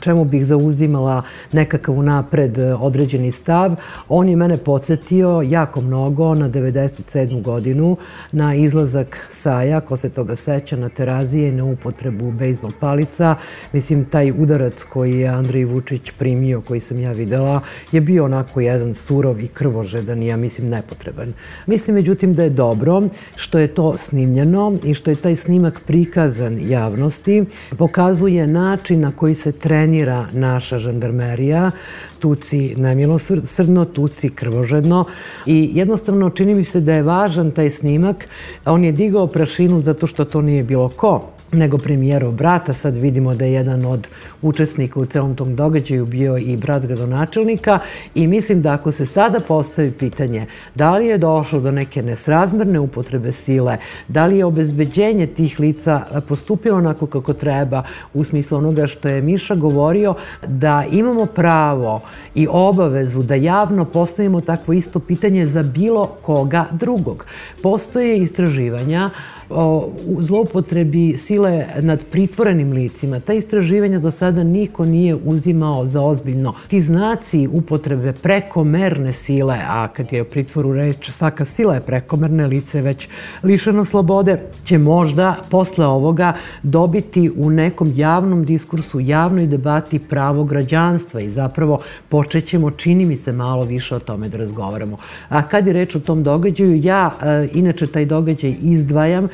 čemu 0.00 0.24
bih 0.24 0.46
zauzimala 0.46 1.22
nekakav 1.52 2.02
napred 2.02 2.58
određeni 2.58 3.30
stav. 3.30 3.74
On 4.08 4.28
je 4.28 4.36
mene 4.36 4.56
podsjetio 4.56 5.42
jako 5.46 5.80
mnogo 5.80 6.34
na 6.34 6.48
97. 6.48 7.42
godinu, 7.42 7.96
na 8.32 8.54
izlazak 8.54 9.28
Saja, 9.30 9.80
ko 9.80 9.96
se 9.96 10.08
toga 10.08 10.36
seća, 10.36 10.76
na 10.76 10.88
terazije, 10.88 11.52
na 11.52 11.64
upotrebu 11.64 12.32
bejsbol 12.32 12.72
palica. 12.80 13.36
Mislim, 13.72 14.04
taj 14.04 14.30
udarac 14.30 14.82
koji 14.82 15.18
je 15.18 15.28
Andrej 15.28 15.64
Vučić 15.64 16.10
primio, 16.18 16.60
koji 16.60 16.80
sam 16.80 17.00
ja 17.00 17.12
videla, 17.12 17.60
je 17.92 18.00
bio 18.00 18.24
onako 18.24 18.60
jedan 18.60 18.94
surov 18.94 19.40
i 19.40 19.48
krvožedan 19.48 20.22
i 20.22 20.26
ja 20.26 20.36
mislim 20.36 20.68
nepotreban. 20.68 21.32
Mislim, 21.66 21.94
međutim, 21.94 22.21
međutim 22.22 22.36
da 22.36 22.42
je 22.42 22.50
dobro 22.50 23.02
što 23.36 23.58
je 23.58 23.66
to 23.66 23.96
snimljeno 23.98 24.78
i 24.84 24.94
što 24.94 25.10
je 25.10 25.16
taj 25.16 25.36
snimak 25.36 25.80
prikazan 25.86 26.58
javnosti, 26.60 27.44
pokazuje 27.78 28.46
način 28.46 29.00
na 29.00 29.10
koji 29.10 29.34
se 29.34 29.52
trenira 29.52 30.26
naša 30.32 30.78
žandarmerija, 30.78 31.70
tuci 32.18 32.74
nemilosrdno, 32.76 33.84
tuci 33.84 34.30
krvožedno 34.30 35.04
i 35.46 35.70
jednostavno 35.74 36.30
čini 36.30 36.54
mi 36.54 36.64
se 36.64 36.80
da 36.80 36.94
je 36.94 37.02
važan 37.02 37.50
taj 37.50 37.70
snimak. 37.70 38.28
On 38.66 38.84
je 38.84 38.92
digao 38.92 39.26
prašinu 39.26 39.80
zato 39.80 40.06
što 40.06 40.24
to 40.24 40.42
nije 40.42 40.62
bilo 40.62 40.88
ko 40.88 41.41
nego 41.52 41.78
premijerov 41.78 42.32
brata. 42.32 42.72
Sad 42.72 42.96
vidimo 42.96 43.34
da 43.34 43.44
je 43.44 43.52
jedan 43.52 43.84
od 43.86 44.08
učesnika 44.42 45.00
u 45.00 45.04
celom 45.04 45.36
tom 45.36 45.56
događaju 45.56 46.06
bio 46.06 46.38
i 46.38 46.56
brat 46.56 46.86
gradonačelnika 46.86 47.78
i 48.14 48.26
mislim 48.26 48.62
da 48.62 48.72
ako 48.72 48.92
se 48.92 49.06
sada 49.06 49.40
postavi 49.40 49.90
pitanje 49.90 50.46
da 50.74 50.96
li 50.96 51.06
je 51.06 51.18
došlo 51.18 51.60
do 51.60 51.70
neke 51.70 52.02
nesrazmerne 52.02 52.80
upotrebe 52.80 53.32
sile, 53.32 53.76
da 54.08 54.26
li 54.26 54.38
je 54.38 54.44
obezbeđenje 54.44 55.26
tih 55.26 55.60
lica 55.60 56.02
postupilo 56.28 56.78
onako 56.78 57.06
kako 57.06 57.32
treba 57.32 57.82
u 58.14 58.24
smislu 58.24 58.58
onoga 58.58 58.86
što 58.86 59.08
je 59.08 59.22
Miša 59.22 59.54
govorio, 59.54 60.14
da 60.46 60.84
imamo 60.92 61.26
pravo 61.26 62.00
i 62.34 62.46
obavezu 62.50 63.22
da 63.22 63.34
javno 63.34 63.84
postavimo 63.84 64.40
takvo 64.40 64.74
isto 64.74 64.98
pitanje 64.98 65.46
za 65.46 65.62
bilo 65.62 66.06
koga 66.06 66.66
drugog. 66.70 67.24
Postoje 67.62 68.18
istraživanja 68.18 69.10
o 69.54 69.90
zloupotrebi 70.20 71.16
sile 71.16 71.66
nad 71.80 72.04
pritvorenim 72.04 72.72
licima. 72.72 73.20
Ta 73.20 73.32
istraživanja 73.32 73.98
do 73.98 74.10
sada 74.10 74.42
niko 74.44 74.84
nije 74.84 75.16
uzimao 75.24 75.86
za 75.86 76.02
ozbiljno. 76.02 76.54
Ti 76.68 76.80
znaci 76.80 77.48
upotrebe 77.52 78.12
prekomerne 78.12 79.12
sile, 79.12 79.58
a 79.68 79.88
kad 79.88 80.12
je 80.12 80.22
o 80.22 80.24
pritvoru 80.24 80.72
reč, 80.72 81.10
svaka 81.10 81.44
sila 81.44 81.74
je 81.74 81.80
prekomerna, 81.80 82.46
lice 82.46 82.78
je 82.78 82.82
već 82.82 83.08
lišeno 83.42 83.84
slobode, 83.84 84.40
će 84.64 84.78
možda 84.78 85.36
posle 85.50 85.86
ovoga 85.86 86.32
dobiti 86.62 87.30
u 87.36 87.50
nekom 87.50 87.92
javnom 87.96 88.44
diskursu, 88.44 89.00
javnoj 89.00 89.46
debati 89.46 89.98
pravo 89.98 90.44
građanstva 90.44 91.20
i 91.20 91.30
zapravo 91.30 91.78
počećemo, 92.08 92.70
čini 92.70 93.04
mi 93.04 93.16
se, 93.16 93.32
malo 93.32 93.64
više 93.64 93.96
o 93.96 93.98
tome 93.98 94.28
da 94.28 94.38
razgovaramo. 94.38 94.96
A 95.28 95.42
kad 95.42 95.66
je 95.66 95.72
reč 95.72 95.96
o 95.96 96.00
tom 96.00 96.22
događaju, 96.22 96.80
ja 96.84 97.10
e, 97.22 97.48
inače 97.54 97.86
taj 97.86 98.04
događaj 98.06 98.54
izdvajam 98.62 99.28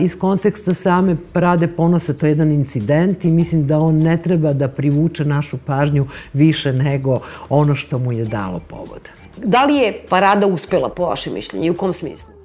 iz 0.00 0.18
konteksta 0.18 0.74
same 0.74 1.16
parade 1.32 1.68
ponosa, 1.68 2.14
to 2.14 2.26
je 2.26 2.30
jedan 2.30 2.52
incident 2.52 3.24
i 3.24 3.30
mislim 3.30 3.66
da 3.66 3.78
on 3.78 3.96
ne 3.96 4.16
treba 4.16 4.52
da 4.52 4.68
privuče 4.68 5.24
našu 5.24 5.58
pažnju 5.66 6.06
više 6.32 6.72
nego 6.72 7.18
ono 7.48 7.74
što 7.74 7.98
mu 7.98 8.12
je 8.12 8.24
dalo 8.24 8.60
povod. 8.68 9.08
Da 9.36 9.64
li 9.64 9.76
je 9.76 10.02
parada 10.08 10.46
uspela 10.46 10.88
po 10.88 11.06
vašem 11.06 11.34
mišljenju 11.34 11.66
i 11.66 11.70
u 11.70 11.74
kom 11.74 11.92
smislu? 11.92 12.39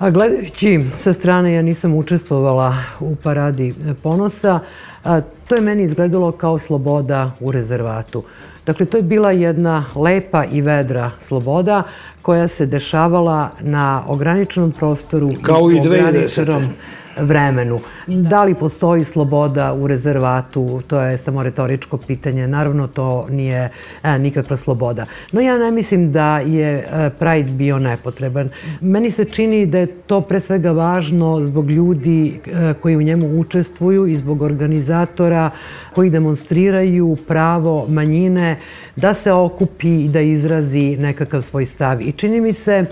A 0.00 0.10
gledajući 0.10 0.80
sa 0.96 1.12
strane, 1.12 1.52
ja 1.52 1.62
nisam 1.62 1.94
učestvovala 1.94 2.74
u 3.00 3.16
paradi 3.16 3.74
ponosa, 4.02 4.60
a, 5.04 5.20
to 5.48 5.54
je 5.54 5.60
meni 5.60 5.82
izgledalo 5.82 6.32
kao 6.32 6.58
sloboda 6.58 7.30
u 7.40 7.52
rezervatu. 7.52 8.22
Dakle, 8.66 8.86
to 8.86 8.96
je 8.96 9.02
bila 9.02 9.30
jedna 9.30 9.84
lepa 9.94 10.44
i 10.44 10.60
vedra 10.60 11.10
sloboda 11.20 11.82
koja 12.22 12.48
se 12.48 12.66
dešavala 12.66 13.50
na 13.60 14.02
ograničenom 14.06 14.72
prostoru 14.72 15.30
Kao 15.42 15.70
i 15.70 15.74
2010 15.74 16.68
vremenu. 17.16 17.80
Da 18.06 18.44
li 18.44 18.54
postoji 18.54 19.04
sloboda 19.04 19.72
u 19.74 19.86
rezervatu, 19.86 20.80
to 20.86 21.00
je 21.00 21.18
samo 21.18 21.42
retoričko 21.42 21.96
pitanje. 21.96 22.48
Naravno, 22.48 22.86
to 22.86 23.26
nije 23.30 23.70
e, 24.02 24.18
nikakva 24.18 24.56
sloboda. 24.56 25.06
No 25.32 25.40
ja 25.40 25.58
ne 25.58 25.70
mislim 25.70 26.12
da 26.12 26.38
je 26.38 26.78
e, 26.78 27.10
Pride 27.18 27.50
bio 27.50 27.78
nepotreban. 27.78 28.48
Meni 28.80 29.10
se 29.10 29.24
čini 29.24 29.66
da 29.66 29.78
je 29.78 29.86
to 29.86 30.20
pre 30.20 30.40
svega 30.40 30.70
važno 30.70 31.44
zbog 31.44 31.70
ljudi 31.70 32.40
e, 32.46 32.74
koji 32.80 32.96
u 32.96 33.02
njemu 33.02 33.40
učestvuju 33.40 34.06
i 34.06 34.16
zbog 34.16 34.42
organizatora 34.42 35.50
koji 35.94 36.10
demonstriraju 36.10 37.16
pravo 37.28 37.86
manjine 37.88 38.56
da 38.96 39.14
se 39.14 39.32
okupi 39.32 40.04
i 40.04 40.08
da 40.08 40.20
izrazi 40.20 40.96
nekakav 40.96 41.42
svoj 41.42 41.66
stav. 41.66 42.02
I 42.02 42.12
čini 42.12 42.40
mi 42.40 42.52
se 42.52 42.84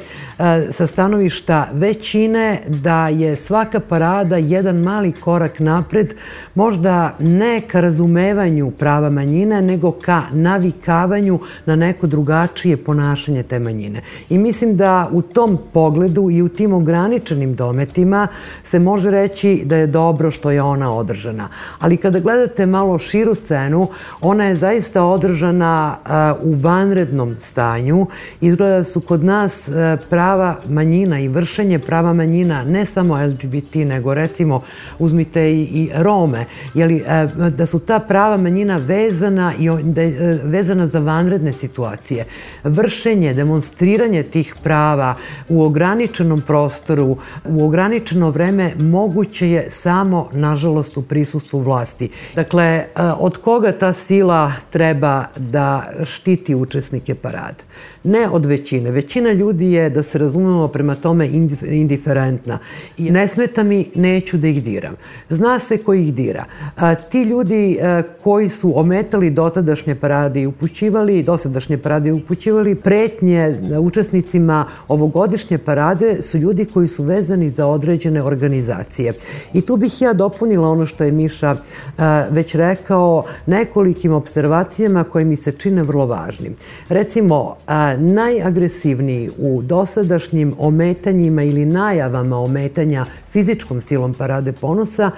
sa 0.73 0.87
stanovišta 0.87 1.69
većine 1.73 2.61
da 2.69 3.09
je 3.09 3.37
svaka 3.37 3.81
parada 3.81 4.08
jedan 4.39 4.77
mali 4.77 5.13
korak 5.13 5.59
napred, 5.59 6.15
možda 6.55 7.15
ne 7.19 7.61
ka 7.61 7.81
razumevanju 7.81 8.71
prava 8.71 9.11
manjine, 9.11 9.63
nego 9.63 9.91
ka 9.91 10.23
navikavanju 10.33 11.39
na 11.67 11.77
neko 11.77 12.07
drugačije 12.07 12.77
ponašanje 12.77 13.43
te 13.43 13.59
manjine. 13.59 14.01
I 14.31 14.39
mislim 14.39 14.77
da 14.77 15.09
u 15.13 15.23
tom 15.23 15.59
pogledu 15.73 16.31
i 16.31 16.43
u 16.43 16.49
tim 16.49 16.75
ograničenim 16.75 17.55
dometima 17.55 18.29
se 18.63 18.79
može 18.79 19.11
reći 19.11 19.63
da 19.65 19.77
je 19.77 19.87
dobro 19.87 20.31
što 20.31 20.51
je 20.51 20.63
ona 20.63 20.93
održana. 20.95 21.49
Ali 21.79 21.97
kada 21.97 22.21
gledate 22.21 22.67
malo 22.67 22.99
širu 22.99 23.35
scenu, 23.35 23.89
ona 24.21 24.45
je 24.45 24.57
zaista 24.57 25.05
održana 25.05 25.97
u 26.43 26.53
vanrednom 26.53 27.35
stanju. 27.39 28.07
Izgleda 28.41 28.77
da 28.77 28.85
su 28.85 29.01
kod 29.01 29.25
nas 29.25 29.71
prava 30.11 30.57
manjina 30.69 31.21
i 31.21 31.29
vršenje 31.29 31.79
prava 31.79 32.13
manjina 32.13 32.65
ne 32.65 32.85
samo 32.85 33.27
LGBT, 33.27 33.75
nego 33.75 33.98
recimo 34.15 34.63
uzmite 34.99 35.53
i, 35.53 35.63
i 35.63 35.91
Rome, 35.95 36.45
jeli, 36.75 37.05
e, 37.07 37.27
da 37.51 37.67
su 37.67 37.79
ta 37.79 37.99
prava 37.99 38.37
manjina 38.37 38.77
vezana, 38.77 39.53
i 39.59 39.69
da 39.83 40.03
je 40.03 40.41
vezana 40.45 40.87
za 40.87 40.99
vanredne 40.99 41.53
situacije. 41.53 42.25
Vršenje, 42.65 43.35
demonstriranje 43.35 44.23
tih 44.23 44.55
prava 44.63 45.15
u 45.49 45.63
ograničenom 45.63 46.41
prostoru, 46.41 47.17
u 47.45 47.65
ograničeno 47.65 48.31
vreme 48.31 48.73
moguće 48.79 49.51
je 49.51 49.71
samo, 49.71 50.29
nažalost, 50.33 50.97
u 50.97 51.03
prisustvu 51.03 51.61
vlasti. 51.61 52.11
Dakle, 52.35 52.65
e, 52.65 52.87
od 53.19 53.39
koga 53.39 53.73
ta 53.73 53.93
sila 53.93 54.53
treba 54.71 55.25
da 55.37 55.85
štiti 56.05 56.55
učesnike 56.55 57.15
parade? 57.15 57.65
Ne 58.05 58.29
od 58.29 58.47
većine. 58.47 58.91
Većina 58.91 59.33
ljudi 59.33 59.73
je, 59.73 59.91
da 59.91 60.03
se 60.03 60.19
razumemo 60.19 60.69
prema 60.69 60.95
tome, 60.95 61.29
indiferentna. 61.63 62.59
I 62.99 63.11
ne 63.11 63.29
smeta 63.29 63.63
mi, 63.63 63.88
neću 63.95 64.39
da 64.39 64.49
ih 64.49 64.65
diram. 64.65 64.95
Zna 65.29 65.59
se 65.59 65.79
ko 65.79 65.95
ih 65.95 66.15
dira. 66.15 66.45
A, 66.77 66.95
ti 66.95 67.23
ljudi 67.23 67.79
a, 67.83 68.03
koji 68.23 68.49
su 68.49 68.73
ometali 68.81 69.31
dotadašnje 69.31 69.95
parade 69.95 70.43
i 70.43 70.47
upućivali, 70.47 71.23
dosadašnje 71.23 71.79
parade 71.79 72.09
i 72.09 72.13
upućivali 72.13 72.75
pretnje 72.75 73.61
učesnicima 73.81 74.65
ovogodišnje 74.89 75.59
parade 75.59 76.23
su 76.23 76.39
ljudi 76.39 76.65
koji 76.65 76.89
su 76.89 77.03
vezani 77.03 77.51
za 77.51 77.67
određene 77.67 78.23
organizacije. 78.23 79.13
I 79.53 79.61
tu 79.61 79.77
bih 79.77 80.03
ja 80.03 80.13
dopunila 80.13 80.69
ono 80.69 80.87
što 80.87 81.05
je 81.05 81.13
Miša 81.13 81.57
a, 81.99 82.25
već 82.31 82.55
rekao 82.55 83.25
nekolikim 83.47 84.13
observacijama 84.13 85.05
koje 85.05 85.25
mi 85.25 85.37
se 85.37 85.53
čine 85.53 85.83
vrlo 85.83 86.07
važnim. 86.07 86.55
Recimo, 86.89 87.57
a, 87.67 87.97
najagresivniji 87.97 89.31
u 89.39 89.63
dosadašnjim 89.63 90.55
ometanjima 90.59 91.43
ili 91.43 91.67
najavama 91.67 92.39
ometanja 92.39 93.05
fizičkom 93.31 93.81
silom 93.81 94.15
Parade 94.15 94.53
ponosa 94.53 95.11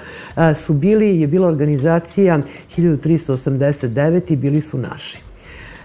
su 0.54 0.74
bili, 0.74 1.20
je 1.20 1.26
bila 1.26 1.48
organizacija 1.48 2.38
1389 2.76 4.32
i 4.32 4.36
bili 4.36 4.60
su 4.60 4.78
naši. 4.78 5.29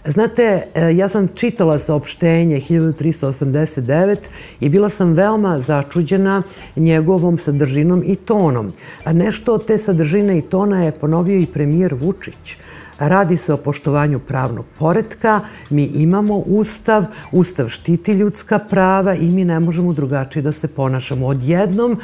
Znate, 0.07 0.62
e, 0.75 0.95
ja 0.95 1.09
sam 1.09 1.27
čitala 1.27 1.79
saopštenje 1.79 2.62
1389 2.69 4.17
i 4.59 4.69
bila 4.69 4.89
sam 4.89 5.13
veoma 5.13 5.59
začuđena 5.59 6.43
njegovom 6.75 7.38
sadržinom 7.38 8.03
i 8.05 8.15
tonom. 8.15 8.74
Nešto 9.05 9.53
od 9.53 9.65
te 9.65 9.77
sadržine 9.77 10.38
i 10.38 10.41
tona 10.41 10.83
je 10.83 10.91
ponovio 10.91 11.39
i 11.39 11.45
premijer 11.45 11.93
Vučić. 11.93 12.57
Radi 13.00 13.38
se 13.38 13.53
o 13.53 13.57
poštovanju 13.57 14.19
pravnog 14.19 14.65
poredka, 14.79 15.41
mi 15.69 15.83
imamo 15.83 16.35
ustav, 16.38 17.05
ustav 17.31 17.67
štiti 17.67 18.12
ljudska 18.12 18.59
prava 18.59 19.15
i 19.15 19.29
mi 19.29 19.45
ne 19.45 19.59
možemo 19.59 19.93
drugačije 19.93 20.43
da 20.43 20.51
se 20.51 20.67
ponašamo. 20.67 21.27
Odjednom 21.27 22.00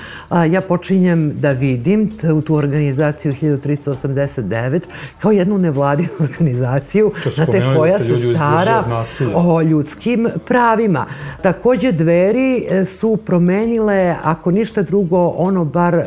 ja 0.52 0.62
počinjem 0.62 1.40
da 1.40 1.52
vidim 1.52 2.12
u 2.34 2.42
tu 2.42 2.56
organizaciju 2.56 3.36
1389 3.42 4.82
kao 5.20 5.32
jednu 5.32 5.58
nevladinu 5.58 6.10
organizaciju 6.30 7.12
znate, 7.36 7.64
koja 7.78 7.91
se 8.00 8.34
stara 8.36 8.84
o 9.36 9.62
ljudskim 9.62 10.28
pravima. 10.48 11.06
Takođe, 11.42 11.92
dveri 11.92 12.66
e, 12.70 12.86
su 12.86 13.18
promenile, 13.26 14.16
ako 14.24 14.52
ništa 14.52 14.82
drugo, 14.82 15.28
ono 15.38 15.66
bar 15.66 16.02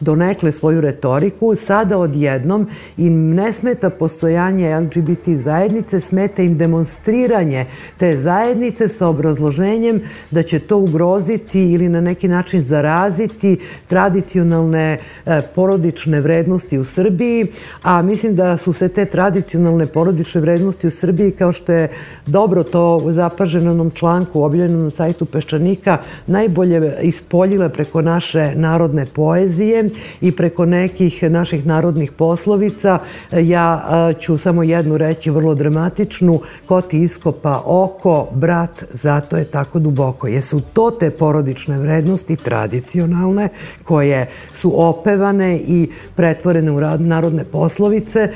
donekle 0.00 0.52
svoju 0.52 0.80
retoriku, 0.80 1.56
sada 1.56 1.98
odjednom 1.98 2.68
im 2.96 3.34
ne 3.34 3.52
smeta 3.52 3.90
po 3.90 4.08
postojanje 4.12 4.78
LGBT 4.80 5.28
zajednice, 5.34 6.00
smeta 6.00 6.42
im 6.42 6.58
demonstriranje 6.58 7.66
te 7.96 8.16
zajednice 8.16 8.88
sa 8.88 9.06
obrazloženjem 9.08 10.00
da 10.30 10.42
će 10.42 10.58
to 10.58 10.78
ugroziti 10.78 11.72
ili 11.72 11.88
na 11.88 12.00
neki 12.00 12.28
način 12.28 12.62
zaraziti 12.62 13.58
tradicionalne 13.86 14.98
e, 15.26 15.42
porodične 15.54 16.20
vrednosti 16.20 16.78
u 16.78 16.84
Srbiji, 16.84 17.46
a 17.82 18.02
mislim 18.02 18.36
da 18.36 18.56
su 18.56 18.72
se 18.72 18.88
te 18.88 19.04
tradicionalne 19.04 19.86
porodične 19.86 20.40
vrednosti 20.40 20.86
u 20.86 20.90
Srbiji, 20.90 21.11
kao 21.38 21.52
što 21.52 21.72
je 21.72 21.88
dobro 22.26 22.62
to 22.62 23.02
zapaženo 23.10 23.64
na 23.64 23.70
onom 23.70 23.90
članku 23.90 24.42
objavljenom 24.42 24.82
na 24.82 24.90
sajtu 24.90 25.24
Peščanika, 25.24 25.98
najbolje 26.26 26.94
ispoljile 27.02 27.68
preko 27.68 28.02
naše 28.02 28.52
narodne 28.54 29.06
poezije 29.06 29.88
i 30.20 30.32
preko 30.32 30.66
nekih 30.66 31.30
naših 31.30 31.66
narodnih 31.66 32.12
poslovica. 32.12 32.98
Ja 33.32 33.82
ću 34.20 34.36
samo 34.38 34.62
jednu 34.62 34.96
reći 34.96 35.30
vrlo 35.30 35.54
dramatičnu, 35.54 36.40
ko 36.66 36.80
ti 36.80 37.02
iskopa 37.02 37.62
oko, 37.66 38.28
brat, 38.34 38.84
zato 38.90 39.36
je 39.36 39.44
tako 39.44 39.78
duboko. 39.78 40.26
Jesu 40.26 40.60
to 40.72 40.90
te 40.90 41.10
porodične 41.10 41.78
vrednosti 41.78 42.36
tradicionalne 42.36 43.48
koje 43.84 44.26
su 44.52 44.72
opevane 44.80 45.56
i 45.56 45.88
pretvorene 46.16 46.70
u 46.70 46.80
narodne 46.98 47.44
poslovice 47.44 48.28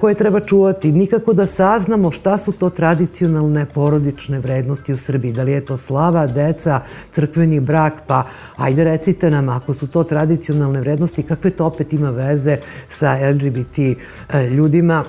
koje 0.00 0.14
treba 0.14 0.40
čuvati. 0.40 0.92
Nikako 0.92 1.32
da 1.32 1.46
saznamo 1.46 2.10
šta 2.18 2.38
su 2.38 2.52
to 2.52 2.70
tradicionalne 2.70 3.66
porodične 3.74 4.38
vrednosti 4.38 4.92
u 4.92 4.96
Srbiji. 4.96 5.32
Da 5.32 5.42
li 5.42 5.52
je 5.52 5.64
to 5.66 5.76
slava, 5.76 6.26
deca, 6.26 6.80
crkveni 7.12 7.60
brak, 7.60 8.02
pa 8.06 8.24
ajde 8.56 8.84
recite 8.84 9.30
nam 9.30 9.48
ako 9.48 9.74
su 9.74 9.86
to 9.86 10.04
tradicionalne 10.04 10.80
vrednosti, 10.80 11.22
kakve 11.22 11.50
to 11.50 11.66
opet 11.66 11.92
ima 11.92 12.10
veze 12.10 12.58
sa 12.88 13.16
LGBT 13.30 13.78
e, 13.78 13.94
ljudima 14.50 15.04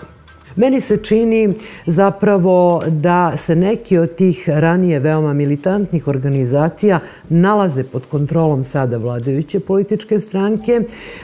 Meni 0.60 0.82
se 0.82 0.98
čini 1.04 1.54
zapravo 1.86 2.82
da 2.88 3.38
se 3.38 3.56
neki 3.56 3.98
od 3.98 4.16
tih 4.16 4.50
ranije 4.50 5.00
veoma 5.00 5.34
militantnih 5.34 6.08
organizacija 6.08 7.00
nalaze 7.30 7.84
pod 7.84 8.06
kontrolom 8.06 8.64
sada 8.64 8.98
vladajuće 8.98 9.60
političke 9.60 10.20
stranke 10.20 10.82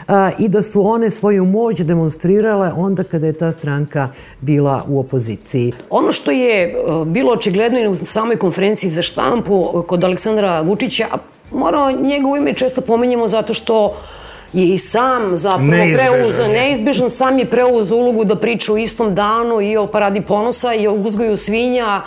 a, 0.07 0.31
i 0.39 0.47
da 0.49 0.61
su 0.61 0.87
one 0.87 1.11
svoju 1.11 1.45
moć 1.45 1.81
demonstrirale 1.81 2.71
onda 2.77 3.03
kada 3.03 3.27
je 3.27 3.33
ta 3.33 3.51
stranka 3.51 4.09
bila 4.41 4.83
u 4.87 4.99
opoziciji. 4.99 5.73
Ono 5.89 6.11
što 6.11 6.31
je 6.31 6.63
e, 6.63 6.73
bilo 7.05 7.33
očigledno 7.33 7.79
i 7.79 7.87
u 7.87 7.95
samoj 7.95 8.37
konferenciji 8.37 8.89
za 8.89 9.01
štampu 9.01 9.83
kod 9.87 10.03
Aleksandra 10.03 10.61
Vučića, 10.61 11.07
moramo 11.51 11.91
njegovo 11.91 12.37
ime 12.37 12.53
često 12.53 12.81
pomenjamo 12.81 13.27
zato 13.27 13.53
što 13.53 13.95
je 14.53 14.73
i 14.73 14.77
sam 14.77 15.37
zapravo 15.37 15.71
preuzeo, 15.95 16.47
neizbežan, 16.47 17.09
sam 17.09 17.39
je 17.39 17.45
preuzeo 17.45 17.97
ulogu 17.97 18.25
da 18.25 18.35
priča 18.35 18.73
u 18.73 18.77
istom 18.77 19.15
danu 19.15 19.61
i 19.61 19.77
o 19.77 19.87
paradi 19.87 20.21
ponosa 20.21 20.73
i 20.73 20.87
o 20.87 20.93
uzgoju 20.93 21.37
svinja 21.37 22.01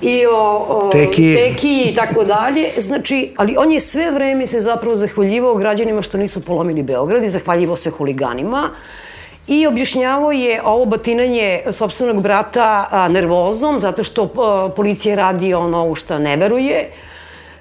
i 0.00 0.26
o, 0.26 0.66
o 0.68 0.88
teki. 0.92 1.34
teki 1.34 1.82
i 1.90 1.94
tako 1.94 2.24
dalje. 2.24 2.68
Znači, 2.76 3.34
ali 3.36 3.56
on 3.58 3.72
je 3.72 3.80
sve 3.80 4.10
vreme 4.10 4.46
se 4.46 4.60
zapravo 4.60 4.96
zahvaljivao 4.96 5.54
građanima 5.54 6.02
što 6.02 6.18
nisu 6.18 6.40
polomili 6.40 6.82
Beograd 6.82 7.24
i 7.24 7.28
zahvaljivao 7.28 7.76
se 7.76 7.90
huliganima. 7.90 8.70
I 9.46 9.66
objašnjavao 9.66 10.32
je 10.32 10.62
ovo 10.64 10.84
batinanje 10.84 11.60
sobstvenog 11.72 12.22
brata 12.22 13.08
nervozom, 13.10 13.80
zato 13.80 14.04
što 14.04 14.28
policija 14.76 15.16
radi 15.16 15.54
ono 15.54 15.86
u 15.86 15.94
što 15.94 16.18
ne 16.18 16.36
veruje. 16.36 16.88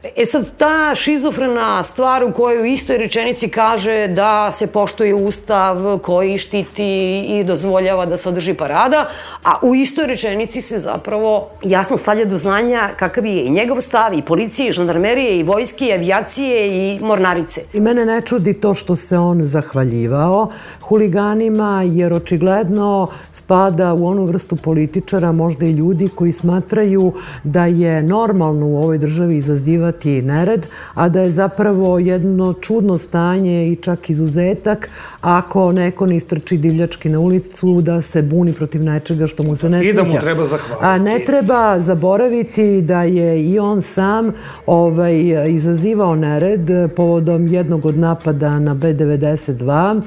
E 0.03 0.25
sad, 0.25 0.45
ta 0.57 0.95
šizofrena 0.95 1.83
stvar 1.83 2.24
u 2.24 2.31
kojoj 2.31 2.62
u 2.62 2.65
istoj 2.65 2.98
rečenici 2.98 3.50
kaže 3.50 4.07
da 4.07 4.51
se 4.53 4.67
poštuje 4.67 5.13
ustav 5.13 6.00
koji 6.00 6.38
štiti 6.38 7.19
i 7.29 7.43
dozvoljava 7.43 8.05
da 8.05 8.17
se 8.17 8.29
održi 8.29 8.53
parada, 8.53 9.10
a 9.43 9.60
u 9.62 9.75
istoj 9.75 10.07
rečenici 10.07 10.62
se 10.62 10.79
zapravo 10.79 11.50
jasno 11.63 11.98
stavlja 11.98 12.25
do 12.25 12.38
znanja 12.38 12.89
kakav 13.00 13.25
je 13.25 13.45
i 13.45 13.50
njegov 13.50 13.81
stav, 13.81 14.13
i 14.13 14.22
policije, 14.22 14.69
i 14.69 14.74
žandarmerije, 14.74 15.39
i 15.39 15.43
vojske, 15.43 15.86
i 15.86 15.93
avijacije, 15.93 16.67
i 16.67 17.00
mornarice. 17.00 17.62
I 17.74 17.79
mene 17.79 18.05
ne 18.05 18.22
čudi 18.22 18.53
to 18.53 18.74
što 18.74 18.95
se 18.95 19.17
on 19.17 19.41
zahvaljivao 19.43 20.48
huliganima, 20.88 21.84
jer 21.84 22.13
očigledno 22.13 23.08
spada 23.32 23.94
u 23.94 24.08
onu 24.08 24.25
vrstu 24.25 24.56
političara, 24.56 25.32
možda 25.32 25.66
i 25.66 25.72
ljudi 25.72 26.10
koji 26.16 26.32
smatraju 26.32 27.13
da 27.44 27.66
je 27.66 28.04
normalno 28.04 28.68
u 28.68 28.78
ovoj 28.78 28.98
državi 28.98 29.38
izazivati 29.38 30.22
nered, 30.22 30.67
a 30.93 31.10
da 31.10 31.22
je 31.22 31.32
zapravo 31.32 32.00
jedno 32.00 32.54
čudno 32.54 32.98
stanje 32.98 33.67
i 33.72 33.76
čak 33.76 34.10
izuzetak 34.10 34.89
ako 35.22 35.72
neko 35.72 36.06
ne 36.06 36.15
istrči 36.15 36.58
divljački 36.58 37.10
na 37.10 37.19
ulicu 37.19 37.82
da 37.82 38.02
se 38.02 38.22
buni 38.22 38.54
protiv 38.54 38.84
nečega 38.84 39.28
što 39.28 39.43
mu 39.43 39.56
se 39.56 39.69
ne 39.69 39.80
sviđa. 39.80 39.91
I 39.91 39.93
da 39.93 40.04
mu 40.04 40.19
treba 40.22 40.46
zahvaliti. 40.46 40.86
A 40.86 40.98
ne 40.98 41.19
treba 41.19 41.80
zaboraviti 41.80 42.82
da 42.82 43.04
je 43.04 43.46
i 43.46 43.60
on 43.60 43.82
sam 43.82 44.32
ovaj, 44.65 45.48
izazivao 45.50 46.15
nered 46.15 46.91
povodom 46.96 47.48
jednog 47.48 47.86
od 47.86 47.98
napada 47.98 48.60
na 48.60 48.76
B92 48.76 50.02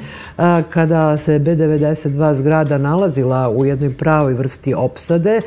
kada 0.71 1.17
se 1.17 1.39
B92 1.39 2.35
zgrada 2.35 2.79
nalazila 2.79 3.51
u 3.51 3.65
jednoj 3.65 3.95
pravoj 3.95 4.35
vrsti 4.35 4.75
opsade 4.75 5.31
e, 5.31 5.43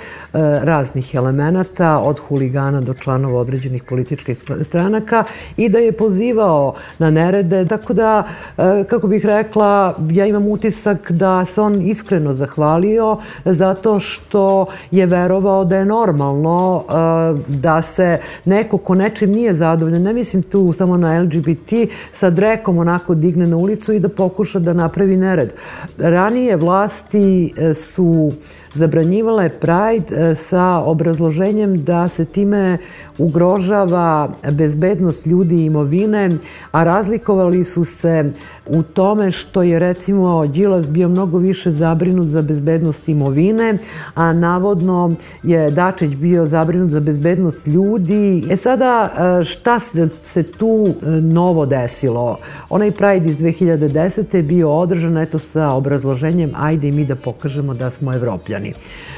raznih 0.64 1.16
elemenata, 1.16 2.00
od 2.00 2.20
huligana 2.20 2.82
do 2.82 2.94
članova 2.94 3.40
određenih 3.40 3.84
političkih 3.84 4.38
stranaka 4.62 5.24
i 5.58 5.70
da 5.70 5.80
je 5.80 5.92
pozivao 5.92 6.74
na 7.00 7.12
nerede, 7.12 7.66
tako 7.66 7.94
da, 7.94 8.24
e, 8.58 8.84
kako 8.90 9.08
bih 9.08 9.26
rekla, 9.26 9.96
ja 10.12 10.26
imam 10.26 10.48
utisak 10.48 11.12
da 11.12 11.46
se 11.46 11.62
on 11.62 11.82
iskreno 11.82 12.34
zahvalio 12.34 13.18
zato 13.46 14.00
što 14.00 14.66
je 14.92 15.06
verovao 15.06 15.66
da 15.66 15.78
je 15.78 15.86
normalno 15.86 16.84
e, 16.90 16.94
da 17.48 17.82
se 17.82 18.20
neko 18.46 18.78
ko 18.78 18.96
nečim 18.96 19.32
nije 19.32 19.54
zadovoljan, 19.54 20.02
ne 20.02 20.14
mislim 20.14 20.44
tu 20.44 20.74
samo 20.74 20.98
na 20.98 21.22
LGBT, 21.22 21.74
sa 22.14 22.30
drekom 22.30 22.78
onako 22.78 23.16
digne 23.16 23.48
na 23.48 23.58
ulicu 23.58 23.94
i 23.94 24.00
da 24.00 24.10
pokuša 24.10 24.60
da 24.60 24.74
napravi 24.74 25.09
nered. 25.18 25.54
Ranije 25.98 26.56
vlasti 26.56 27.54
e, 27.58 27.74
su 28.72 28.80
zabranjivale 28.80 29.50
Pride 29.50 30.16
e, 30.16 30.36
sa 30.36 30.84
obrazloženjem 30.86 31.84
da 31.84 32.08
se 32.08 32.26
time 32.26 32.78
ugrožava 33.18 34.30
bezbednost 34.52 35.26
ljudi 35.26 35.56
i 35.56 35.66
imovine, 35.66 36.38
a 36.72 36.84
razlikovali 36.84 37.64
su 37.64 37.86
se 37.86 38.32
u 38.70 38.84
tome 38.84 39.32
što 39.32 39.64
je 39.64 39.80
recimo 39.80 40.48
Đilas 40.48 40.88
bio 40.88 41.10
mnogo 41.10 41.38
više 41.38 41.72
zabrinut 41.72 42.28
za 42.28 42.42
bezbednost 42.42 43.10
imovine, 43.10 43.78
a 44.16 44.34
navodno 44.34 45.12
je 45.44 45.72
Dačić 45.72 46.16
bio 46.16 46.46
zabrinut 46.46 46.90
za 46.90 47.00
bezbednost 47.00 47.68
ljudi. 47.68 48.44
E 48.50 48.58
sada 48.58 49.10
e, 49.40 49.44
šta 49.44 49.80
se 49.80 50.44
tu 50.44 50.88
e, 50.88 51.10
novo 51.10 51.66
desilo? 51.66 52.38
Onaj 52.70 52.92
Pride 52.92 53.30
iz 53.30 53.38
2010. 53.38 54.36
je 54.36 54.44
bio 54.44 54.72
održan 54.72 55.18
eto 55.18 55.40
sa 55.40 55.70
obrazloženjem 55.70 56.52
ajde 56.56 56.88
i 56.88 56.92
mi 56.92 57.06
da 57.06 57.16
pokažemo 57.16 57.74
da 57.74 57.92
smo 57.92 58.14
evropljani. 58.14 58.59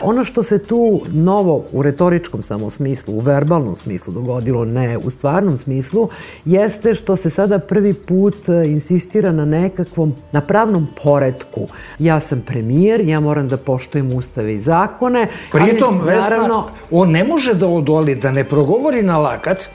Ono 0.01 0.23
što 0.23 0.43
se 0.43 0.57
tu 0.57 1.01
novo 1.11 1.65
u 1.71 1.81
retoričkom 1.81 2.41
samo 2.41 2.69
smislu, 2.69 3.13
u 3.13 3.19
verbalnom 3.19 3.75
smislu 3.75 4.13
dogodilo, 4.13 4.65
ne 4.65 4.97
u 4.97 5.09
stvarnom 5.09 5.57
smislu, 5.57 6.09
jeste 6.45 6.95
što 6.95 7.15
se 7.15 7.29
sada 7.29 7.59
prvi 7.59 7.93
put 7.93 8.49
e, 8.49 8.67
insistira 8.67 9.31
na 9.31 9.45
nekakvom, 9.45 10.15
na 10.31 10.41
pravnom 10.41 10.87
poredku. 11.03 11.67
Ja 11.99 12.19
sam 12.19 12.41
premijer, 12.41 13.01
ja 13.01 13.19
moram 13.19 13.49
da 13.49 13.57
poštujem 13.57 14.11
ustave 14.11 14.53
i 14.53 14.59
zakone. 14.59 15.27
Pritom, 15.51 15.99
ali, 16.01 16.15
Vesna, 16.15 16.29
naravno, 16.29 16.69
on 16.91 17.11
ne 17.11 17.23
može 17.23 17.53
da 17.53 17.67
odoli, 17.67 18.15
da 18.15 18.31
ne 18.31 18.43
progovori 18.43 19.01
na 19.01 19.17
lakat, 19.17 19.69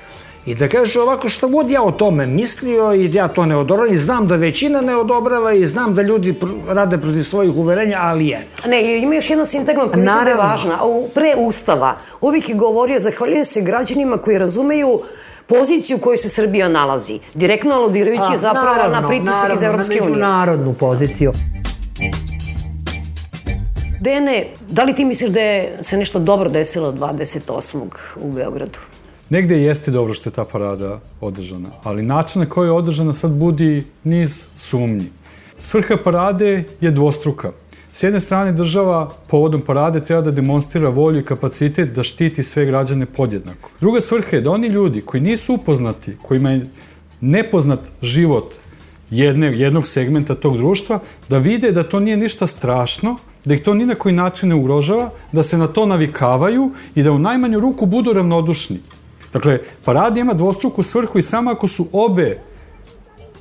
I 0.46 0.54
da 0.54 0.68
kaže 0.68 1.00
ovako 1.00 1.28
šta 1.28 1.46
god 1.46 1.70
ja 1.70 1.82
o 1.82 1.90
tome 1.90 2.26
mislio 2.26 2.94
i 2.94 3.14
ja 3.14 3.28
to 3.28 3.46
ne 3.46 3.56
odobravam 3.56 3.94
i 3.94 3.96
znam 3.96 4.28
da 4.28 4.36
većina 4.36 4.80
ne 4.80 4.96
odobrava 4.96 5.52
i 5.52 5.66
znam 5.66 5.94
da 5.94 6.02
ljudi 6.02 6.34
rade 6.68 6.98
protiv 6.98 7.22
svojih 7.22 7.54
uverenja, 7.56 7.98
ali 8.00 8.30
eto. 8.30 8.68
Ne, 8.68 8.98
ima 8.98 9.14
još 9.14 9.30
jedna 9.30 9.46
sintagma 9.46 9.88
koja 9.88 9.96
mislim 9.96 10.24
da 10.24 10.30
je 10.30 10.36
važna. 10.36 10.78
Pre 11.14 11.34
Ustava 11.36 11.96
uvijek 12.20 12.48
je 12.48 12.54
govorio 12.54 12.98
zahvaljujem 12.98 13.44
se 13.44 13.62
građanima 13.62 14.18
koji 14.18 14.38
razumeju 14.38 15.00
poziciju 15.46 15.96
u 15.96 16.00
kojoj 16.00 16.16
se 16.16 16.28
Srbija 16.28 16.68
nalazi. 16.68 17.18
Direktno 17.34 17.74
aludirajući 17.74 18.32
je 18.32 18.38
zapravo 18.38 18.76
naravno, 18.76 19.00
na 19.00 19.08
pritisak 19.08 19.52
iz 19.56 19.62
Evropske 19.62 20.02
unije. 20.02 20.18
Naravno, 20.18 20.18
na 20.18 20.28
međunarodnu 20.28 20.74
poziciju. 20.74 21.32
Dene, 24.00 24.44
da 24.68 24.82
li 24.82 24.94
ti 24.94 25.04
misliš 25.04 25.30
da 25.30 25.40
je 25.40 25.78
se 25.80 25.96
nešto 25.96 26.18
dobro 26.18 26.50
desilo 26.50 26.92
28. 26.92 27.82
u 28.16 28.32
Beogradu? 28.32 28.78
Negde 29.30 29.62
jeste 29.62 29.90
dobro 29.90 30.14
što 30.14 30.28
je 30.28 30.34
ta 30.34 30.44
parada 30.44 31.00
održana, 31.20 31.68
ali 31.82 32.02
način 32.02 32.40
na 32.40 32.48
koji 32.48 32.68
je 32.68 32.72
održana 32.72 33.12
sad 33.12 33.30
budi 33.30 33.84
niz 34.04 34.44
sumnji. 34.56 35.06
Svrha 35.58 35.96
parade 36.04 36.64
je 36.80 36.90
dvostruka. 36.90 37.52
S 37.92 38.02
jedne 38.02 38.20
strane 38.20 38.52
država 38.52 39.10
povodom 39.28 39.60
parade 39.60 40.00
treba 40.00 40.20
da 40.20 40.30
demonstrira 40.30 40.88
volju 40.88 41.20
i 41.20 41.24
kapacitet 41.24 41.92
da 41.94 42.02
štiti 42.02 42.42
sve 42.42 42.64
građane 42.64 43.06
podjednako. 43.06 43.70
Druga 43.80 44.00
svrha 44.00 44.36
je 44.36 44.40
da 44.42 44.50
oni 44.50 44.68
ljudi 44.68 45.00
koji 45.00 45.20
nisu 45.20 45.54
upoznati, 45.54 46.16
kojima 46.22 46.50
je 46.50 46.66
nepoznat 47.20 47.80
život 48.02 48.54
jedne, 49.10 49.58
jednog 49.58 49.86
segmenta 49.86 50.34
tog 50.34 50.56
društva, 50.56 50.98
da 51.28 51.38
vide 51.38 51.72
da 51.72 51.82
to 51.82 52.00
nije 52.00 52.16
ništa 52.16 52.46
strašno 52.46 53.16
da 53.44 53.54
ih 53.54 53.62
to 53.62 53.74
ni 53.74 53.86
na 53.86 53.94
koji 53.94 54.14
način 54.14 54.48
ne 54.48 54.54
ugrožava, 54.54 55.10
da 55.32 55.42
se 55.42 55.58
na 55.58 55.66
to 55.66 55.86
navikavaju 55.86 56.70
i 56.94 57.02
da 57.02 57.12
u 57.12 57.18
najmanju 57.18 57.60
ruku 57.60 57.86
budu 57.86 58.12
ravnodušni. 58.12 58.80
Dakle, 59.36 59.58
parada 59.84 60.20
ima 60.20 60.34
dvostruku 60.34 60.82
svrhu 60.82 61.18
i 61.18 61.22
samo 61.22 61.50
ako 61.50 61.68
su 61.68 61.86
obe 61.92 62.38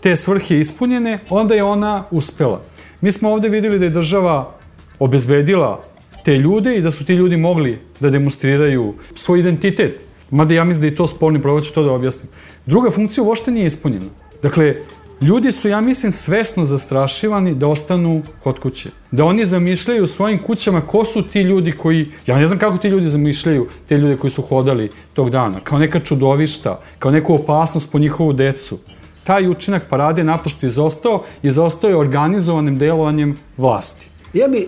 te 0.01 0.15
svrhe 0.15 0.60
ispunjene, 0.60 1.19
onda 1.29 1.55
je 1.55 1.63
ona 1.63 2.03
uspela. 2.12 2.62
Mi 3.01 3.12
smo 3.12 3.31
ovde 3.31 3.49
videli 3.49 3.79
da 3.79 3.86
je 3.86 3.95
država 3.95 4.51
obezbedila 4.99 5.84
te 6.25 6.38
ljude 6.38 6.75
i 6.75 6.81
da 6.81 6.91
su 6.91 7.05
ti 7.05 7.13
ljudi 7.13 7.38
mogli 7.38 7.79
da 7.99 8.10
demonstriraju 8.10 8.93
svoj 9.15 9.39
identitet. 9.39 9.99
Mada 10.31 10.53
ja 10.53 10.63
mislim 10.63 10.81
da 10.81 10.88
je 10.88 10.95
to 10.95 11.08
sporni, 11.08 11.41
prvo 11.41 11.62
ću 11.62 11.73
to 11.73 11.84
da 11.84 11.93
objasnim. 11.93 12.31
Druga 12.65 12.91
funkcija 12.91 13.23
uopšte 13.23 13.51
nije 13.51 13.67
ispunjena. 13.67 14.12
Dakle, 14.41 14.75
ljudi 15.21 15.51
su, 15.51 15.69
ja 15.69 15.82
mislim, 15.82 16.12
svesno 16.12 16.65
zastrašivani 16.65 17.56
da 17.56 17.67
ostanu 17.67 18.21
kod 18.43 18.60
kuće. 18.60 18.89
Da 19.12 19.25
oni 19.25 19.45
zamišljaju 19.45 20.04
u 20.04 20.08
svojim 20.08 20.39
kućama 20.39 20.82
ko 20.82 21.06
su 21.06 21.21
ti 21.21 21.41
ljudi 21.41 21.71
koji, 21.71 22.08
ja 22.28 22.38
ne 22.38 22.47
znam 22.47 22.60
kako 22.60 22.78
ti 22.78 22.88
ljudi 22.88 23.08
zamišljaju, 23.08 23.67
te 23.88 23.97
ljude 23.97 24.17
koji 24.17 24.32
su 24.32 24.41
hodali 24.41 24.89
tog 25.13 25.30
dana, 25.30 25.60
kao 25.63 25.80
neka 25.80 25.99
čudovišta, 25.99 26.80
kao 26.99 27.12
neku 27.12 27.36
opasnost 27.36 27.91
po 27.91 27.99
njihovu 27.99 28.34
decu. 28.34 28.80
Taj 29.23 29.47
učinak 29.47 29.84
parade 29.89 30.21
je 30.21 30.25
naprosto 30.25 30.65
izostao, 30.65 31.23
izostao 31.43 31.89
je 31.89 31.97
organizovanim 31.97 32.78
delovanjem 32.78 33.38
vlasti. 33.58 34.14
Ja 34.35 34.47
bi 34.47 34.67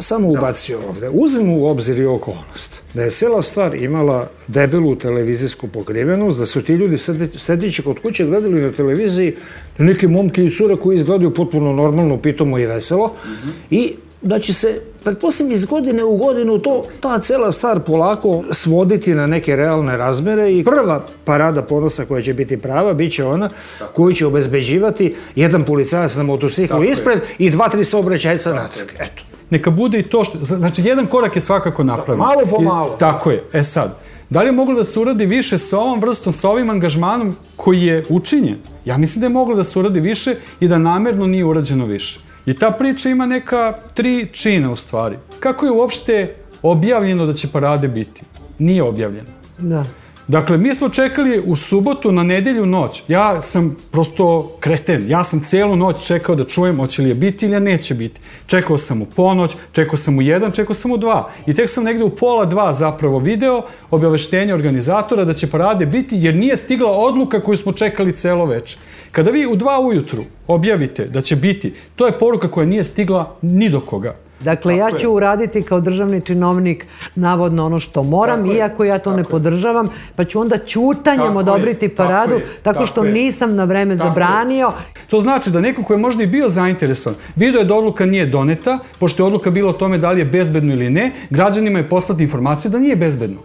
samo 0.00 0.28
ubacio 0.28 0.78
ovde. 0.88 1.08
Uzmemo 1.08 1.56
u 1.56 1.66
obzir 1.66 1.98
i 1.98 2.06
okolnost. 2.06 2.82
Da 2.94 3.02
je 3.02 3.10
cela 3.10 3.42
stvar 3.42 3.74
imala 3.74 4.28
debelu 4.46 4.96
televizijsku 4.96 5.68
pokrivenost, 5.68 6.38
da 6.38 6.46
su 6.46 6.62
ti 6.62 6.72
ljudi 6.72 6.96
sedići 7.36 7.82
kod 7.82 7.98
kuće 7.98 8.24
gledali 8.24 8.62
na 8.62 8.72
televiziji 8.72 9.34
neke 9.78 10.08
momke 10.08 10.44
i 10.44 10.50
cure 10.50 10.76
koji 10.76 10.94
izgledaju 10.96 11.34
potpuno 11.34 11.72
normalno, 11.72 12.22
pitomo 12.22 12.58
i 12.58 12.66
veselo. 12.66 13.06
Mm 13.06 13.28
-hmm. 13.28 13.52
I 13.70 13.94
da 14.22 14.38
će 14.38 14.54
se, 14.54 14.80
pretpostavljam, 15.04 15.52
iz 15.52 15.64
godine 15.64 16.04
u 16.04 16.16
godinu 16.16 16.58
to, 16.58 16.84
ta 17.00 17.18
cela 17.18 17.52
stvar 17.52 17.80
polako 17.80 18.42
svoditi 18.50 19.14
na 19.14 19.26
neke 19.26 19.56
realne 19.56 19.96
razmere 19.96 20.52
i 20.52 20.64
prva 20.64 21.04
parada 21.24 21.62
ponosa 21.62 22.04
koja 22.04 22.22
će 22.22 22.34
biti 22.34 22.58
prava 22.58 22.92
biće 22.92 23.24
ona 23.24 23.50
koju 23.92 24.12
će 24.12 24.26
obezbeđivati 24.26 25.14
jedan 25.34 25.64
policajac 25.64 26.16
na 26.16 26.22
motociklu 26.22 26.84
ispred 26.84 27.20
i 27.38 27.50
dva, 27.50 27.68
tri 27.68 27.84
saobraćajca 27.84 28.54
natrag. 28.54 28.88
Eto. 28.98 29.22
Neka 29.50 29.70
bude 29.70 29.98
i 29.98 30.02
to 30.02 30.24
što, 30.24 30.38
znači 30.42 30.82
jedan 30.82 31.06
korak 31.06 31.36
je 31.36 31.40
svakako 31.40 31.84
napravljen. 31.84 32.18
Malo 32.18 32.42
po 32.50 32.60
malo. 32.60 32.94
I, 32.96 32.98
tako 32.98 33.30
je. 33.30 33.44
E 33.52 33.62
sad, 33.62 33.98
Da 34.30 34.40
li 34.40 34.48
je 34.48 34.52
moglo 34.52 34.74
da 34.74 34.84
se 34.84 35.00
uradi 35.00 35.26
više 35.26 35.58
sa 35.58 35.78
ovom 35.78 36.00
vrstom, 36.00 36.32
sa 36.32 36.48
ovim 36.48 36.70
angažmanom 36.70 37.36
koji 37.56 37.82
je 37.82 38.04
učinjen? 38.08 38.56
Ja 38.84 38.96
mislim 38.98 39.20
da 39.20 39.26
je 39.26 39.32
moglo 39.32 39.56
da 39.56 39.64
se 39.64 39.78
uradi 39.78 40.00
više 40.00 40.34
i 40.60 40.68
da 40.68 40.78
namerno 40.78 41.26
nije 41.26 41.44
urađeno 41.44 41.86
više. 41.86 42.20
I 42.46 42.54
ta 42.54 42.70
priča 42.70 43.08
ima 43.08 43.26
neka 43.26 43.74
tri 43.94 44.28
čina 44.32 44.70
u 44.70 44.76
stvari. 44.76 45.16
Kako 45.40 45.66
je 45.66 45.72
uopšte 45.72 46.34
objavljeno 46.62 47.26
da 47.26 47.32
će 47.32 47.48
parade 47.52 47.88
biti? 47.88 48.22
Nije 48.58 48.82
objavljeno. 48.82 49.28
Da. 49.58 49.84
Dakle, 50.28 50.58
mi 50.58 50.74
smo 50.74 50.88
čekali 50.88 51.42
u 51.46 51.56
subotu 51.56 52.12
na 52.12 52.22
nedelju 52.22 52.66
noć. 52.66 53.02
Ja 53.08 53.42
sam 53.42 53.76
prosto 53.92 54.56
kreten. 54.60 55.10
Ja 55.10 55.24
sam 55.24 55.40
celu 55.40 55.76
noć 55.76 56.06
čekao 56.06 56.34
da 56.34 56.44
čujem 56.44 56.76
hoće 56.76 57.02
li 57.02 57.08
je 57.08 57.14
biti 57.14 57.46
ili 57.46 57.60
neće 57.60 57.94
biti. 57.94 58.20
Čekao 58.46 58.78
sam 58.78 59.02
u 59.02 59.06
ponoć, 59.06 59.56
čekao 59.72 59.96
sam 59.96 60.18
u 60.18 60.22
jedan, 60.22 60.52
čekao 60.52 60.74
sam 60.74 60.90
u 60.90 60.96
dva. 60.96 61.30
I 61.46 61.54
tek 61.54 61.70
sam 61.70 61.84
negde 61.84 62.04
u 62.04 62.10
pola 62.10 62.44
dva 62.44 62.72
zapravo 62.72 63.18
video 63.18 63.62
objaveštenje 63.90 64.54
organizatora 64.54 65.24
da 65.24 65.34
će 65.34 65.50
parade 65.50 65.86
biti 65.86 66.16
jer 66.16 66.34
nije 66.34 66.56
stigla 66.56 66.90
odluka 66.90 67.40
koju 67.40 67.56
smo 67.56 67.72
čekali 67.72 68.12
celo 68.12 68.46
večer. 68.46 68.78
Kada 69.12 69.30
vi 69.30 69.46
u 69.46 69.56
dva 69.56 69.80
ujutru 69.80 70.24
objavite 70.46 71.04
da 71.04 71.20
će 71.20 71.36
biti, 71.36 71.74
to 71.96 72.06
je 72.06 72.18
poruka 72.18 72.50
koja 72.50 72.66
nije 72.66 72.84
stigla 72.84 73.36
ni 73.42 73.68
do 73.68 73.80
koga. 73.80 74.23
Dakle, 74.44 74.78
Tako 74.78 74.94
ja 74.94 74.98
ću 74.98 75.06
je. 75.06 75.10
uraditi 75.10 75.62
kao 75.62 75.80
državni 75.80 76.20
činovnik 76.20 76.86
navodno 77.14 77.66
ono 77.66 77.80
što 77.80 78.02
moram, 78.02 78.42
tako 78.42 78.54
iako 78.54 78.84
ja 78.84 78.98
to 78.98 79.04
Tako 79.10 79.16
ne 79.16 79.24
podržavam, 79.24 79.88
pa 80.16 80.24
ću 80.24 80.40
onda 80.40 80.58
ćutanjem 80.58 81.36
odobriti 81.36 81.88
paradu, 81.88 82.40
tako, 82.62 82.86
što 82.86 83.04
je. 83.04 83.12
nisam 83.12 83.54
na 83.54 83.64
vreme 83.64 83.96
zabranio. 83.96 84.72
To 85.10 85.20
znači 85.20 85.50
da 85.50 85.60
neko 85.60 85.82
ko 85.82 85.92
je 85.92 85.98
možda 85.98 86.22
i 86.22 86.26
bio 86.26 86.48
zainteresovan, 86.48 87.18
vidio 87.36 87.58
je 87.58 87.64
da 87.64 87.74
odluka 87.74 88.06
nije 88.06 88.26
doneta, 88.26 88.78
pošto 88.98 89.22
je 89.22 89.26
odluka 89.26 89.50
bila 89.50 89.70
o 89.70 89.72
tome 89.72 89.98
da 89.98 90.10
li 90.10 90.20
je 90.20 90.24
bezbedno 90.24 90.72
ili 90.72 90.90
ne, 90.90 91.12
građanima 91.30 91.78
je 91.78 91.88
poslati 91.88 92.22
informacije 92.22 92.70
da 92.70 92.78
nije 92.78 92.96
bezbedno. 92.96 93.40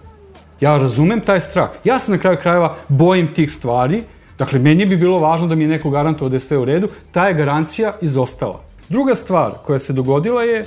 Ja 0.62 0.78
razumem 0.78 1.20
taj 1.20 1.40
strah. 1.40 1.70
Ja 1.84 2.00
se 2.00 2.12
na 2.12 2.18
kraju 2.18 2.38
krajeva 2.42 2.76
bojim 2.88 3.34
tih 3.34 3.52
stvari, 3.52 4.04
Dakle, 4.40 4.60
meni 4.60 4.86
bi 4.86 4.98
bilo 4.98 5.20
važno 5.20 5.48
da 5.48 5.56
mi 5.56 5.64
je 5.64 5.68
neko 5.68 5.90
garantovao 5.90 6.30
da 6.30 6.36
je 6.36 6.40
sve 6.40 6.58
u 6.58 6.66
redu, 6.66 6.88
ta 7.12 7.28
je 7.28 7.34
garancija 7.34 7.94
izostala. 8.02 8.62
Druga 8.90 9.16
stvar 9.16 9.52
koja 9.66 9.80
se 9.80 9.94
dogodila 9.94 10.44
je 10.44 10.66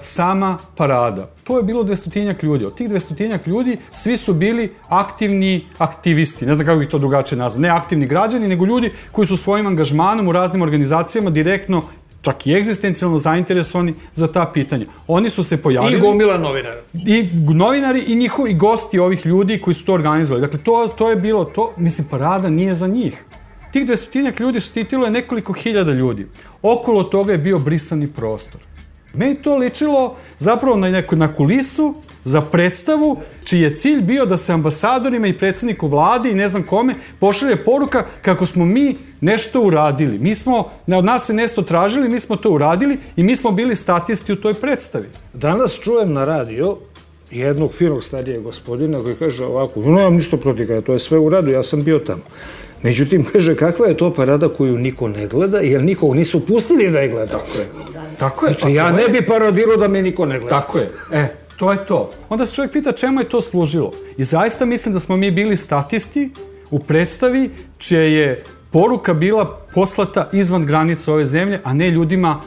sama 0.00 0.58
parada. 0.76 1.30
To 1.44 1.56
je 1.56 1.62
bilo 1.62 1.82
dvestotinjak 1.82 2.42
ljudi. 2.42 2.64
Od 2.64 2.76
tih 2.76 2.88
dvestotinjak 2.88 3.46
ljudi 3.46 3.78
svi 3.90 4.16
su 4.16 4.34
bili 4.34 4.72
aktivni 4.88 5.66
aktivisti. 5.78 6.46
Ne 6.46 6.54
znam 6.54 6.66
kako 6.66 6.82
ih 6.82 6.88
to 6.88 6.98
drugačije 6.98 7.38
nazvam. 7.38 7.62
Ne 7.62 7.68
aktivni 7.68 8.06
građani, 8.06 8.48
nego 8.48 8.66
ljudi 8.66 8.92
koji 9.12 9.26
su 9.26 9.36
svojim 9.36 9.66
angažmanom 9.66 10.28
u 10.28 10.32
raznim 10.32 10.62
organizacijama 10.62 11.30
direktno 11.30 11.82
čak 12.22 12.46
i 12.46 12.54
egzistencijalno 12.54 13.18
zainteresovani 13.18 13.94
za 14.14 14.32
ta 14.32 14.50
pitanja. 14.54 14.86
Oni 15.06 15.30
su 15.30 15.44
se 15.44 15.62
pojavili... 15.62 15.96
I 15.96 16.00
gomila 16.00 16.38
novinara. 16.38 16.80
I 16.94 17.28
novinari 17.54 18.00
i 18.00 18.14
njihovi 18.14 18.54
gosti 18.54 18.98
ovih 18.98 19.26
ljudi 19.26 19.60
koji 19.60 19.74
su 19.74 19.84
to 19.84 19.94
organizovali. 19.94 20.40
Dakle, 20.40 20.58
to, 20.58 20.88
to 20.98 21.10
je 21.10 21.16
bilo 21.16 21.44
to, 21.44 21.72
mislim, 21.76 22.06
parada 22.10 22.50
nije 22.50 22.74
za 22.74 22.86
njih. 22.86 23.24
Tih 23.72 23.86
dvestotinjak 23.86 24.40
ljudi 24.40 24.60
štitilo 24.60 25.04
je 25.04 25.10
nekoliko 25.10 25.52
hiljada 25.52 25.92
ljudi. 25.92 26.26
Okolo 26.62 27.02
toga 27.02 27.32
je 27.32 27.38
bio 27.38 27.58
brisani 27.58 28.06
prostor. 28.06 28.60
Meni 29.14 29.34
to 29.34 29.56
ličilo 29.56 30.16
zapravo 30.38 30.76
na 30.76 30.90
neku 30.90 31.16
na 31.16 31.34
kulisu 31.34 31.94
za 32.24 32.40
predstavu 32.40 33.16
čiji 33.44 33.60
je 33.60 33.74
cilj 33.74 34.00
bio 34.00 34.26
da 34.26 34.36
se 34.36 34.52
ambasadorima 34.52 35.26
i 35.26 35.38
predsedniku 35.38 35.88
vlade 35.88 36.30
i 36.30 36.34
ne 36.34 36.48
znam 36.48 36.62
kome 36.62 36.94
pošalje 37.18 37.56
poruka 37.56 38.04
kako 38.22 38.46
smo 38.46 38.64
mi 38.64 38.96
nešto 39.20 39.62
uradili. 39.62 40.18
Mi 40.18 40.34
smo, 40.34 40.70
ne 40.86 40.96
od 40.96 41.04
nas 41.04 41.26
se 41.26 41.34
nešto 41.34 41.62
tražili, 41.62 42.08
mi 42.08 42.20
smo 42.20 42.36
to 42.36 42.50
uradili 42.50 42.98
i 43.16 43.22
mi 43.22 43.36
smo 43.36 43.50
bili 43.50 43.76
statisti 43.76 44.32
u 44.32 44.36
toj 44.36 44.54
predstavi. 44.54 45.08
Danas 45.32 45.80
čujem 45.80 46.12
na 46.12 46.24
radio 46.24 46.76
jednog 47.30 47.72
finog 47.72 48.04
starijeg 48.04 48.42
gospodina 48.42 49.02
koji 49.02 49.14
kaže 49.14 49.44
ovako, 49.44 49.80
nemam 49.80 50.14
ništa 50.14 50.36
protiv 50.36 50.66
kada, 50.66 50.80
to 50.80 50.92
je 50.92 50.98
sve 50.98 51.18
u 51.18 51.28
radu, 51.28 51.50
ja 51.50 51.62
sam 51.62 51.84
bio 51.84 51.98
tamo. 51.98 52.22
Međutim, 52.82 53.24
kaže, 53.32 53.54
kakva 53.54 53.86
je 53.86 53.96
to 53.96 54.14
parada 54.14 54.48
koju 54.48 54.78
niko 54.78 55.08
ne 55.08 55.26
gleda, 55.26 55.58
jer 55.58 55.84
nikog 55.84 56.14
nisu 56.14 56.46
pustili 56.46 56.90
da 56.90 56.98
je 56.98 57.08
gleda. 57.08 57.30
Tako 57.30 57.58
je. 57.58 57.66
Tako 58.22 58.46
je. 58.46 58.52
Eto, 58.52 58.68
ja 58.68 58.92
ne 58.92 59.08
bi 59.08 59.26
paradirao 59.26 59.76
da 59.76 59.88
me 59.88 60.02
niko 60.02 60.26
ne 60.26 60.38
gleda. 60.38 60.60
Tako 60.60 60.78
je. 60.78 60.88
E, 61.12 61.28
to 61.56 61.72
je 61.72 61.78
to. 61.86 62.10
Onda 62.28 62.46
se 62.46 62.54
čovjek 62.54 62.72
pita 62.72 62.92
čemu 62.92 63.20
je 63.20 63.28
to 63.28 63.40
služilo. 63.40 63.92
I 64.16 64.24
zaista 64.24 64.64
mislim 64.64 64.94
da 64.94 65.00
smo 65.00 65.16
mi 65.16 65.30
bili 65.30 65.56
statisti 65.56 66.30
u 66.70 66.78
predstavi 66.78 67.50
čija 67.78 68.00
je 68.00 68.44
poruka 68.70 69.14
bila 69.14 69.66
poslata 69.74 70.28
izvan 70.32 70.66
granica 70.66 71.12
ove 71.12 71.24
zemlje, 71.24 71.60
a 71.64 71.74
ne 71.74 71.90
ljudima 71.90 72.40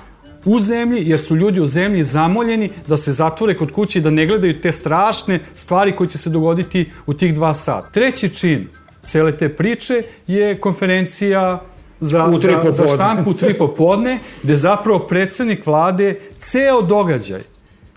u 0.46 0.60
zemlji, 0.60 1.10
jer 1.10 1.20
su 1.20 1.36
ljudi 1.36 1.62
u 1.62 1.68
zemlji 1.68 2.04
zamoljeni 2.04 2.70
da 2.88 2.98
se 2.98 3.12
zatvore 3.12 3.58
kod 3.58 3.72
kuće 3.72 4.00
i 4.00 4.02
da 4.02 4.10
ne 4.10 4.26
gledaju 4.26 4.62
te 4.62 4.72
strašne 4.72 5.40
stvari 5.54 5.92
koje 5.96 6.10
će 6.10 6.18
se 6.18 6.30
dogoditi 6.30 6.92
u 7.06 7.14
tih 7.14 7.34
dva 7.34 7.54
sata. 7.54 7.90
Treći 7.92 8.30
čin 8.30 8.68
cele 9.02 9.38
te 9.38 9.50
priče 9.50 10.04
je 10.28 10.58
konferencija 10.58 11.62
za, 12.00 12.26
u 12.26 12.40
za, 12.40 12.72
za 12.72 12.88
štampu 12.88 13.30
u 13.30 13.34
tri 13.34 13.58
popodne, 13.58 14.20
gde 14.44 14.56
zapravo 14.56 15.00
predsednik 15.00 15.66
vlade 15.66 16.20
ceo 16.40 16.82
događaj 16.82 17.42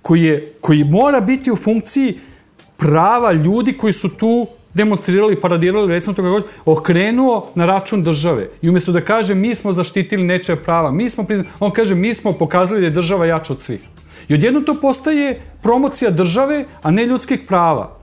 koji, 0.02 0.22
je, 0.22 0.52
koji 0.61 0.84
mora 0.84 1.20
biti 1.20 1.50
u 1.50 1.56
funkciji 1.56 2.18
prava 2.76 3.32
ljudi 3.32 3.72
koji 3.72 3.92
su 3.92 4.08
tu 4.08 4.46
demonstrirali, 4.74 5.40
paradirali, 5.40 5.92
recimo 5.92 6.14
toga 6.14 6.28
god, 6.28 6.44
okrenuo 6.64 7.50
na 7.54 7.66
račun 7.66 8.02
države. 8.02 8.48
I 8.62 8.68
umjesto 8.68 8.92
da 8.92 9.00
kaže 9.00 9.34
mi 9.34 9.54
smo 9.54 9.72
zaštitili 9.72 10.24
nečeja 10.24 10.56
prava, 10.56 10.90
mi 10.90 11.11
smo 11.11 11.24
priznali, 11.24 11.50
on 11.61 11.70
kaže 11.70 11.94
mi 11.94 12.14
smo 12.14 12.32
pokazali 12.32 12.80
da 12.80 12.87
je 12.87 12.90
država 12.90 13.26
jača 13.26 13.52
od 13.52 13.61
svih. 13.61 13.80
I 14.28 14.34
odjedno 14.34 14.61
to 14.61 14.74
postaje 14.80 15.40
promocija 15.62 16.11
države, 16.11 16.64
a 16.82 16.90
ne 16.90 17.06
ljudskih 17.06 17.40
prava. 17.48 17.96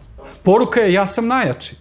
Poruka 0.44 0.80
je 0.80 0.94
ja 0.94 1.08
sam 1.08 1.28
najjači. 1.28 1.76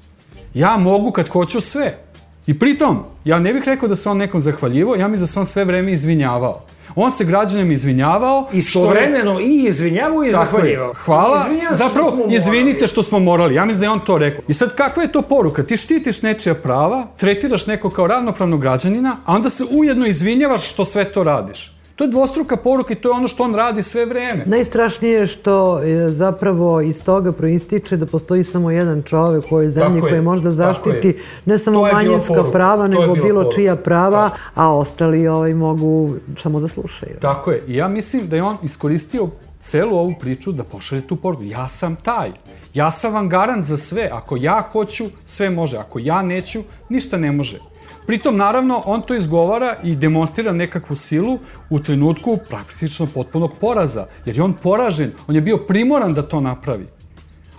Ja 0.54 0.76
mogu 0.76 1.10
kad 1.10 1.28
hoću 1.28 1.60
sve. 1.60 2.03
I 2.46 2.58
pritom, 2.58 2.98
ja 3.24 3.38
ne 3.38 3.52
bih 3.52 3.62
rekao 3.66 3.88
da 3.88 3.96
se 3.96 4.08
on 4.08 4.16
nekom 4.16 4.40
zahvaljivo, 4.40 4.96
ja 4.96 5.08
mi 5.08 5.16
da 5.16 5.26
se 5.26 5.40
on 5.40 5.46
sve 5.46 5.64
vreme 5.64 5.92
izvinjavao. 5.92 6.60
On 6.96 7.12
se 7.12 7.24
građanima 7.24 7.72
izvinjavao. 7.72 8.48
Istovremeno 8.52 9.38
je... 9.38 9.46
i 9.46 9.64
izvinjavao 9.64 10.24
i 10.24 10.32
zahvaljivao. 10.32 10.92
Hvala. 10.94 11.44
Zapravo, 11.70 12.10
što 12.10 12.34
izvinite 12.34 12.86
što 12.86 13.02
smo 13.02 13.18
morali. 13.18 13.54
Ja 13.54 13.64
mislim 13.64 13.80
da 13.80 13.86
je 13.86 13.90
on 13.90 14.00
to 14.00 14.18
rekao. 14.18 14.44
I 14.48 14.54
sad, 14.54 14.74
kakva 14.74 15.02
je 15.02 15.12
to 15.12 15.22
poruka? 15.22 15.62
Ti 15.62 15.76
štitiš 15.76 16.22
nečija 16.22 16.54
prava, 16.54 17.06
tretiraš 17.16 17.66
neko 17.66 17.90
kao 17.90 18.06
ravnopravnog 18.06 18.60
građanina, 18.60 19.16
a 19.26 19.34
onda 19.34 19.50
se 19.50 19.64
ujedno 19.70 20.06
izvinjavaš 20.06 20.70
što 20.72 20.84
sve 20.84 21.04
to 21.04 21.24
radiš. 21.24 21.73
To 21.96 22.04
je 22.04 22.08
dvostruka 22.08 22.56
poruka 22.56 22.92
i 22.92 22.96
to 22.96 23.08
je 23.08 23.12
ono 23.12 23.28
što 23.28 23.44
on 23.44 23.54
radi 23.54 23.82
sve 23.82 24.06
vreme. 24.06 24.42
Najstrašnije 24.46 25.20
je 25.20 25.26
što 25.26 25.78
je 25.78 26.10
zapravo 26.10 26.80
iz 26.80 27.04
toga 27.04 27.32
proističe 27.32 27.96
da 27.96 28.06
postoji 28.06 28.44
samo 28.44 28.70
jedan 28.70 29.02
čovek 29.02 29.44
u 29.44 29.54
ovoj 29.54 29.70
zemlji 29.70 30.00
koji 30.00 30.20
možda 30.20 30.50
zaštiti 30.50 31.16
ne 31.44 31.58
samo 31.58 31.82
manjinska 31.92 32.44
prava, 32.52 32.88
nego 32.88 33.14
bilo 33.14 33.40
poruka. 33.40 33.56
čija 33.56 33.76
prava, 33.76 34.30
a 34.54 34.74
ostali 34.74 35.28
ovaj, 35.28 35.54
mogu 35.54 36.14
samo 36.38 36.60
da 36.60 36.68
slušaju. 36.68 37.16
Tako 37.20 37.50
je. 37.50 37.62
I 37.66 37.76
ja 37.76 37.88
mislim 37.88 38.28
da 38.28 38.36
je 38.36 38.42
on 38.42 38.56
iskoristio 38.62 39.28
celu 39.60 39.96
ovu 39.96 40.14
priču 40.20 40.52
da 40.52 40.64
pošalje 40.64 41.02
tu 41.02 41.16
poruku. 41.16 41.42
Ja 41.42 41.68
sam 41.68 41.96
taj. 41.96 42.30
Ja 42.74 42.90
sam 42.90 43.14
vam 43.14 43.28
garant 43.28 43.64
za 43.64 43.76
sve. 43.76 44.08
Ako 44.12 44.36
ja 44.36 44.62
hoću, 44.72 45.04
sve 45.24 45.50
može. 45.50 45.76
Ako 45.76 45.98
ja 45.98 46.22
neću, 46.22 46.62
ništa 46.88 47.16
ne 47.16 47.32
može. 47.32 47.58
Pritom, 48.06 48.36
naravno, 48.36 48.82
on 48.84 49.02
to 49.02 49.14
izgovara 49.14 49.76
i 49.82 49.96
demonstrira 49.96 50.52
nekakvu 50.52 50.96
silu 50.96 51.38
u 51.70 51.78
trenutku 51.78 52.38
praktično 52.48 53.06
potpunog 53.14 53.52
poraza, 53.60 54.06
jer 54.24 54.36
je 54.36 54.42
on 54.42 54.52
poražen, 54.52 55.12
on 55.26 55.34
je 55.34 55.40
bio 55.40 55.56
primoran 55.56 56.14
da 56.14 56.22
to 56.22 56.40
napravi. 56.40 56.86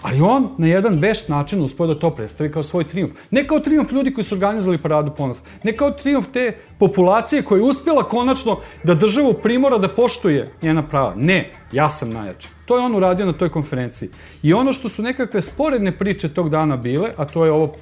Ali 0.02 0.22
on 0.22 0.50
na 0.58 0.68
jedan 0.68 1.00
vešt 1.00 1.30
način 1.30 1.62
uspio 1.64 1.88
da 1.88 2.00
to 2.00 2.12
predstavi 2.12 2.52
kao 2.52 2.64
svoj 2.64 2.84
triumf. 2.84 3.12
Ne 3.32 3.48
kao 3.48 3.60
triumf 3.60 3.92
ljudi 3.92 4.14
koji 4.14 4.24
su 4.24 4.36
organizovali 4.36 4.78
paradu 4.78 5.12
ponos, 5.18 5.38
ne 5.64 5.76
kao 5.76 5.92
triumf 5.92 6.28
te 6.34 6.58
populacije 6.80 7.42
koja 7.42 7.60
je 7.60 7.64
uspjela 7.64 8.04
konačno 8.04 8.58
da 8.84 8.94
državu 8.94 9.34
primora 9.34 9.78
da 9.78 9.90
poštuje 9.90 10.52
njena 10.62 10.88
prava. 10.88 11.14
Ne, 11.18 11.52
ja 11.72 11.90
sam 11.90 12.10
najjači. 12.10 12.48
To 12.66 12.78
je 12.78 12.86
on 12.86 12.96
uradio 12.96 13.26
na 13.26 13.34
toj 13.34 13.50
konferenciji. 13.50 14.10
I 14.44 14.54
ono 14.54 14.74
što 14.74 14.90
su 14.90 15.04
nekakve 15.04 15.42
sporedne 15.42 15.92
priče 15.92 16.30
tog 16.30 16.50
dana 16.50 16.78
bile, 16.78 17.14
a 17.18 17.26
to 17.26 17.46
je 17.46 17.52
ovo, 17.52 17.76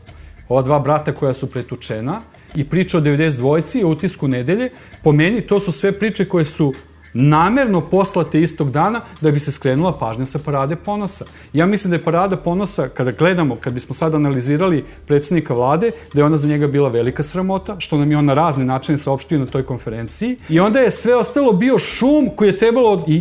ova 0.50 0.62
dva 0.62 0.80
brata 0.80 1.12
koja 1.12 1.34
su 1.34 1.52
pretučena, 1.52 2.22
i 2.56 2.64
priča 2.64 2.98
o 2.98 3.02
92-ci, 3.02 3.84
o 3.84 3.90
utisku 3.90 4.28
nedelje, 4.28 4.70
po 5.04 5.12
meni 5.12 5.42
to 5.42 5.60
su 5.60 5.72
sve 5.72 5.92
priče 5.92 6.26
koje 6.26 6.46
su 6.46 6.74
namerno 7.14 7.82
poslate 7.82 8.42
istog 8.42 8.72
dana 8.72 9.02
da 9.22 9.32
bi 9.32 9.40
se 9.40 9.52
skrenula 9.52 9.98
pažnja 9.98 10.26
sa 10.26 10.40
parade 10.46 10.76
ponosa. 10.76 11.26
Ja 11.54 11.66
mislim 11.66 11.90
da 11.90 11.96
je 11.96 12.04
parada 12.04 12.38
ponosa, 12.38 12.88
kada 12.88 13.12
gledamo, 13.12 13.56
kad 13.56 13.74
bismo 13.74 13.96
sad 13.96 14.16
analizirali 14.16 14.86
predsednika 15.08 15.54
vlade, 15.54 15.92
da 16.14 16.22
je 16.22 16.26
ona 16.26 16.38
za 16.38 16.48
njega 16.48 16.68
bila 16.68 16.90
velika 16.90 17.24
sramota, 17.24 17.76
što 17.80 17.98
nam 17.98 18.12
je 18.12 18.18
on 18.18 18.26
na 18.26 18.34
razne 18.34 18.66
načine 18.66 18.98
saopštio 18.98 19.40
na 19.40 19.46
toj 19.46 19.64
konferenciji. 19.64 20.38
I 20.50 20.60
onda 20.60 20.80
je 20.80 20.92
sve 20.92 21.16
ostalo 21.16 21.54
bio 21.54 21.80
šum 21.80 22.30
koji 22.36 22.50
je 22.50 22.58
trebalo 22.58 23.06
i, 23.08 23.14
i, 23.14 23.18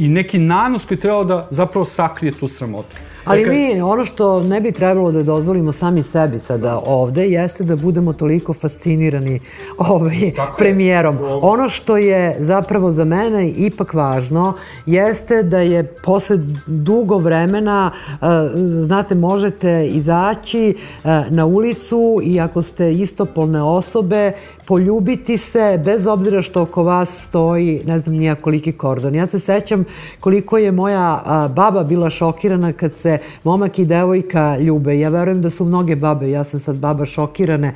i, 0.00 0.04
i 0.04 0.08
neki 0.08 0.38
nanos 0.38 0.84
koji 0.84 0.96
je 0.96 1.00
trebalo 1.00 1.24
da 1.24 1.48
zapravo 1.50 1.84
sakrije 1.84 2.32
tu 2.32 2.48
sramotu. 2.48 2.96
Ali 3.24 3.44
mi, 3.44 3.80
ono 3.80 4.04
što 4.04 4.42
ne 4.42 4.60
bi 4.60 4.72
trebalo 4.72 5.12
da 5.12 5.22
dozvolimo 5.22 5.72
sami 5.72 6.02
sebi 6.02 6.38
sada 6.38 6.80
ovde, 6.86 7.28
jeste 7.28 7.64
da 7.64 7.76
budemo 7.76 8.12
toliko 8.12 8.54
fascinirani 8.54 9.40
ovaj, 9.78 10.32
premijerom. 10.58 11.18
Ono 11.42 11.68
što 11.68 11.96
je 11.96 12.36
zapravo 12.38 12.92
za 12.92 13.04
mene 13.04 13.50
ipak 13.50 13.94
važno, 13.94 14.54
jeste 14.86 15.42
da 15.42 15.58
je 15.58 15.84
posle 15.84 16.38
dugo 16.66 17.18
vremena, 17.18 17.90
eh, 18.12 18.16
znate, 18.82 19.14
možete 19.14 19.86
izaći 19.86 20.76
eh, 21.04 21.22
na 21.30 21.46
ulicu 21.46 22.20
i 22.22 22.40
ako 22.40 22.62
ste 22.62 22.92
istopolne 22.92 23.62
osobe, 23.62 24.32
poljubiti 24.72 25.36
se, 25.36 25.80
bez 25.84 26.06
obzira 26.06 26.42
što 26.42 26.62
oko 26.62 26.82
vas 26.82 27.24
stoji, 27.28 27.80
ne 27.86 27.98
znam 27.98 28.16
nija 28.16 28.34
koliki 28.34 28.72
kordon. 28.72 29.14
Ja 29.14 29.26
se 29.26 29.38
sećam 29.38 29.84
koliko 30.20 30.58
je 30.58 30.72
moja 30.72 31.22
baba 31.56 31.84
bila 31.84 32.10
šokirana 32.10 32.72
kad 32.72 32.94
se 32.94 33.18
momak 33.44 33.78
i 33.78 33.84
devojka 33.84 34.56
ljube. 34.58 34.98
Ja 34.98 35.08
verujem 35.08 35.42
da 35.42 35.50
su 35.50 35.64
mnoge 35.64 35.96
babe, 35.96 36.30
ja 36.30 36.44
sam 36.44 36.60
sad 36.60 36.76
baba 36.76 37.06
šokirane, 37.06 37.72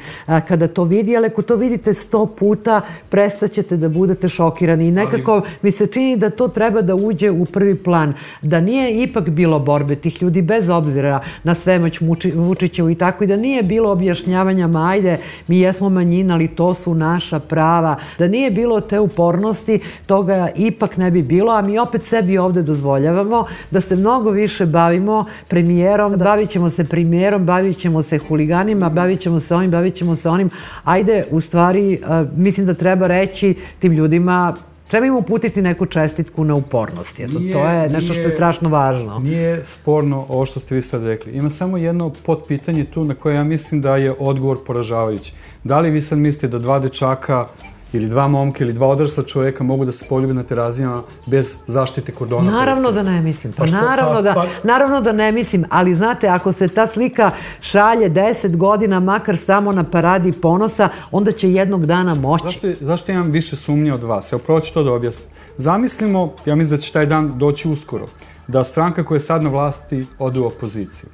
kada 0.49 0.69
to 0.69 0.85
vidi, 0.85 1.17
ali 1.17 1.27
ako 1.27 1.43
to 1.43 1.57
vidite 1.57 1.95
sto 1.95 2.27
puta, 2.27 2.81
prestaćete 3.09 3.77
da 3.77 3.89
budete 3.89 4.29
šokirani. 4.29 4.89
I 4.89 4.93
nekako 4.93 5.43
mi 5.63 5.71
se 5.71 5.87
čini 5.87 6.17
da 6.17 6.31
to 6.31 6.49
treba 6.49 6.81
da 6.81 6.95
uđe 6.95 7.31
u 7.31 7.45
prvi 7.45 7.75
plan. 7.75 8.15
Da 8.43 8.61
nije 8.61 9.03
ipak 9.03 9.29
bilo 9.29 9.59
borbe 9.59 9.97
tih 9.97 10.23
ljudi, 10.23 10.43
bez 10.43 10.69
obzira 10.71 11.21
na 11.45 11.55
svemoć 11.55 12.01
Vučićevu 12.35 12.91
i 12.91 12.95
tako, 12.95 13.25
i 13.25 13.27
da 13.27 13.37
nije 13.37 13.63
bilo 13.63 13.93
objašnjavanja, 13.93 14.67
ma 14.67 14.89
ajde, 14.91 15.19
mi 15.47 15.61
jesmo 15.61 15.89
manjina, 15.89 16.35
ali 16.35 16.49
to 16.49 16.75
su 16.75 16.86
naša 16.95 17.39
prava. 17.39 17.97
Da 18.19 18.29
nije 18.29 18.51
bilo 18.51 18.81
te 18.81 19.01
upornosti, 19.01 19.81
toga 20.07 20.49
ipak 20.57 20.97
ne 20.97 21.11
bi 21.11 21.23
bilo, 21.23 21.53
a 21.53 21.63
mi 21.63 21.79
opet 21.79 22.05
sebi 22.05 22.39
ovde 22.39 22.63
dozvoljavamo 22.63 23.45
da 23.71 23.81
se 23.81 23.97
mnogo 23.97 24.31
više 24.31 24.67
bavimo 24.67 25.25
premijerom, 25.49 26.17
bavit 26.17 26.51
ćemo 26.51 26.71
se 26.71 26.85
premijerom, 26.85 27.45
bavit 27.45 27.79
ćemo 27.79 28.03
se 28.03 28.19
huliganima, 28.19 28.89
bavit 28.89 29.21
ćemo 29.21 29.41
se 29.41 29.55
ovim, 29.55 29.71
bavit 29.71 29.95
ćemo 29.95 30.17
se 30.17 30.29
onim. 30.29 30.51
Ajde, 30.85 31.25
u 31.31 31.41
stvari, 31.41 32.01
mislim 32.37 32.67
da 32.67 32.75
treba 32.75 33.07
reći 33.07 33.55
tim 33.79 33.93
ljudima 33.93 34.57
Treba 34.87 35.07
im 35.07 35.17
uputiti 35.17 35.63
neku 35.63 35.87
čestitku 35.87 36.45
na 36.45 36.55
upornost. 36.55 37.21
Eto, 37.21 37.39
nije, 37.39 37.53
to 37.53 37.69
je 37.69 37.89
nešto 37.89 38.15
što 38.15 38.23
je 38.23 38.31
strašno 38.31 38.69
važno. 38.69 39.19
Nije 39.19 39.65
sporno 39.65 40.27
ovo 40.29 40.47
što 40.47 40.61
ste 40.61 40.75
vi 40.75 40.83
sad 40.83 41.03
rekli. 41.03 41.33
Ima 41.33 41.51
samo 41.51 41.77
jedno 41.77 42.11
potpitanje 42.27 42.85
tu 42.85 43.05
na 43.05 43.15
koje 43.15 43.35
ja 43.35 43.45
mislim 43.45 43.81
da 43.81 43.97
je 43.97 44.15
odgovor 44.19 44.59
poražavajući. 44.67 45.33
Da 45.67 45.81
li 45.81 45.91
vi 45.91 46.01
sad 46.01 46.19
mislite 46.19 46.49
da 46.49 46.59
dva 46.59 46.79
dečaka 46.79 47.47
ili 47.93 48.09
dva 48.09 48.29
momka 48.29 48.65
ili 48.65 48.73
dva 48.73 48.87
odrasla 48.87 49.23
čoveka 49.23 49.65
mogu 49.65 49.85
da 49.85 49.93
se 49.93 50.05
poljube 50.09 50.35
na 50.35 50.43
terazijama 50.43 51.03
bez 51.27 51.57
zaštite 51.67 52.13
kordona. 52.13 52.51
Naravno 52.51 52.93
da 52.93 53.03
ne 53.03 53.23
mislim. 53.23 53.53
Pa, 53.53 53.63
pa 53.63 53.67
što, 53.67 53.77
naravno, 53.77 54.15
pa, 54.15 54.23
da, 54.23 54.35
pa... 54.35 54.47
naravno 54.63 55.01
da 55.01 55.13
ne 55.13 55.33
mislim, 55.33 55.65
ali 55.71 55.95
znate, 55.95 56.29
ako 56.29 56.53
se 56.53 56.69
ta 56.69 56.87
slika 56.87 57.31
šalje 57.61 58.11
10 58.11 58.57
godina, 58.57 59.01
makar 59.01 59.37
samo 59.37 59.73
na 59.73 59.85
paradi 59.85 60.33
ponosa, 60.33 60.89
onda 61.11 61.33
će 61.33 61.53
jednog 61.53 61.87
dana 61.87 62.15
moći. 62.15 62.45
Zašto, 62.45 62.69
zašto 62.81 63.13
imam 63.13 63.31
više 63.31 63.57
sumnje 63.57 63.93
od 63.93 64.03
vas? 64.03 64.33
Evo, 64.33 64.43
prvo 64.47 64.61
ću 64.61 64.75
to 64.75 64.83
da 64.83 64.93
objasnim. 64.93 65.29
Zamislimo, 65.59 66.35
ja 66.45 66.55
mislim 66.55 66.77
da 66.77 66.83
će 66.83 66.93
taj 66.93 67.07
dan 67.07 67.39
doći 67.39 67.69
uskoro, 67.69 68.07
da 68.49 68.65
stranka 68.65 69.05
koja 69.05 69.17
je 69.17 69.21
sad 69.21 69.43
na 69.43 69.51
vlasti 69.51 70.07
ode 70.19 70.39
u 70.39 70.47
opoziciju. 70.47 71.11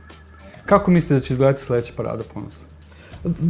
Kako 0.67 0.91
mislite 0.91 1.15
da 1.15 1.21
će 1.21 1.35
izgledati 1.35 1.63
sledeća 1.63 1.93
parada 1.97 2.23
ponosa? 2.35 2.72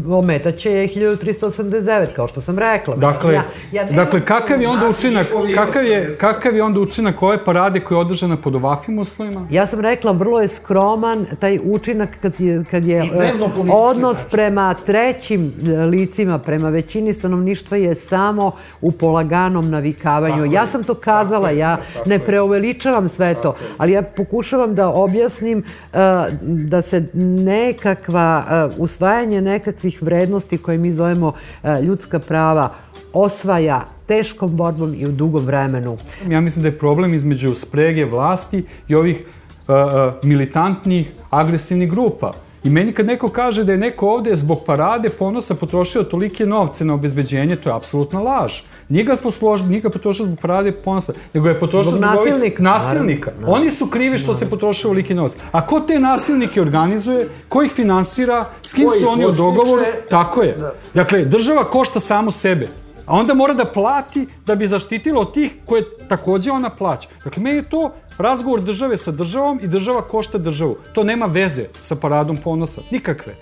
Ometaće 0.09 0.71
je 0.71 0.89
1389, 0.89 2.07
kao 2.17 2.29
što 2.29 2.41
sam 2.41 2.59
rekla. 2.59 2.97
Dakle, 2.97 3.35
ja, 3.35 3.43
ja 3.73 3.85
dakle 3.85 4.21
kakav 4.21 4.63
je 4.63 4.69
onda 4.69 4.87
učinak, 4.87 5.27
kakav 5.55 5.85
je, 5.85 6.17
kakav 6.17 6.57
je 6.57 6.63
onda 6.63 6.81
učinak 6.81 7.23
ove 7.23 7.45
parade 7.45 7.81
koja 7.81 7.97
je 7.97 8.01
održana 8.01 8.37
pod 8.37 8.55
ovakvim 8.55 8.99
uslovima? 8.99 9.47
Ja 9.51 9.67
sam 9.67 9.81
rekla, 9.81 10.13
vrlo 10.13 10.41
je 10.41 10.49
skroman 10.49 11.27
taj 11.41 11.59
učinak 11.65 12.09
kad 12.23 12.41
je, 12.41 12.65
kad 12.71 12.87
je 12.87 12.99
e, 12.99 13.33
odnos 13.73 14.17
znači. 14.17 14.31
prema 14.31 14.75
trećim 14.87 15.53
e, 15.67 15.71
licima, 15.71 16.39
prema 16.39 16.69
većini 16.69 17.15
stanovništva 17.15 17.77
je 17.77 17.95
samo 17.95 18.53
u 18.81 18.93
polaganom 18.93 19.71
navikavanju. 19.71 20.43
Tako 20.43 20.55
ja 20.55 20.67
sam 20.67 20.85
to 20.85 20.95
kazala, 20.95 21.49
tako 21.49 21.59
ja 21.59 21.77
tako 21.77 22.09
ne 22.09 22.19
preuveličavam 22.19 23.09
sve 23.09 23.35
to, 23.35 23.55
ali 23.79 23.93
ja 23.93 24.03
pokušavam 24.03 24.75
da 24.75 24.89
objasnim 24.89 25.59
uh, 25.59 25.99
da 26.43 26.83
se 26.83 27.07
nekakva 27.15 28.45
uh, 28.69 28.79
usvajanje 28.79 29.41
nekakva 29.41 29.62
nekakvih 29.63 30.03
vrednosti 30.03 30.59
koje 30.59 30.79
mi 30.79 30.93
zovemo 30.93 31.33
e, 31.63 31.83
ljudska 31.83 32.19
prava 32.19 32.75
osvaja 33.13 33.85
teškom 34.07 34.57
borbom 34.57 34.95
i 34.95 35.07
u 35.07 35.13
dugom 35.13 35.45
vremenu. 35.45 35.97
Ja 36.29 36.41
mislim 36.41 36.63
da 36.63 36.69
je 36.69 36.79
problem 36.79 37.15
između 37.15 37.55
sprege 37.55 38.05
vlasti 38.05 38.65
i 38.89 38.95
ovih 38.95 39.25
uh, 39.69 39.75
militantnih, 40.23 41.13
agresivnih 41.31 41.91
grupa. 41.91 42.33
I 42.65 42.71
meni 42.71 42.93
kad 42.93 43.07
neko 43.07 43.29
kaže 43.29 43.65
da 43.65 43.73
je 43.73 43.79
neko 43.79 44.09
ovde 44.09 44.37
zbog 44.37 44.65
parade 44.67 45.11
ponosa 45.11 45.55
potrošio 45.55 46.03
tolike 46.03 46.47
novce 46.47 46.85
na 46.85 46.95
obezbeđenje, 46.95 47.57
to 47.57 47.69
je 47.69 47.77
apsolutna 47.77 48.21
laž. 48.21 48.61
Nije 48.93 49.05
ga, 49.05 49.17
poslož, 49.17 49.63
nije 49.63 49.81
ga 49.81 49.91
potrošio 49.91 50.25
zbog 50.25 50.39
parade 50.39 50.73
ponosa, 50.73 51.13
nego 51.35 51.49
je 51.49 51.61
potrošio 51.61 51.91
zbog, 51.91 51.99
zbog 51.99 52.11
nasilnika. 52.11 52.37
ovih 52.37 52.61
nasilnika. 52.61 53.31
Naravno, 53.31 53.55
Oni 53.57 53.71
su 53.71 53.87
krivi 53.87 54.19
što 54.19 54.33
naravno. 54.33 54.47
se 54.47 54.51
potrošio 54.51 54.91
olike 54.91 55.15
novac. 55.15 55.33
A 55.53 55.67
ko 55.67 55.81
te 55.81 55.99
nasilnike 55.99 56.61
organizuje, 56.61 57.29
ko 57.49 57.63
ih 57.63 57.73
finansira, 57.73 58.45
s 58.63 58.75
kim 58.75 58.89
Koji 58.89 59.01
su 59.01 59.09
oni 59.09 59.27
u 59.27 59.33
dogovoru? 59.33 59.85
Tako 60.11 60.43
je. 60.43 60.53
Da. 60.59 60.73
Dakle, 60.95 61.25
država 61.25 61.65
košta 61.65 62.01
samo 62.01 62.31
sebe. 62.31 62.69
A 63.07 63.15
onda 63.17 63.35
mora 63.35 63.55
da 63.55 63.65
plati 63.65 64.27
da 64.47 64.55
bi 64.55 64.67
zaštitila 64.67 65.21
od 65.21 65.33
tih 65.35 65.53
koje 65.67 65.85
takođe 66.09 66.51
ona 66.51 66.71
plaća. 66.71 67.09
Dakle, 67.25 67.43
meni 67.43 67.57
je 67.57 67.69
to 67.71 67.91
razgovor 68.19 68.61
države 68.61 68.97
sa 68.97 69.11
državom 69.11 69.61
i 69.63 69.67
država 69.69 70.03
košta 70.03 70.39
državu. 70.39 70.77
To 70.93 71.05
nema 71.05 71.27
veze 71.27 71.65
sa 71.79 71.97
paradom 71.97 72.37
ponosa, 72.37 72.81
nikakve. 72.91 73.35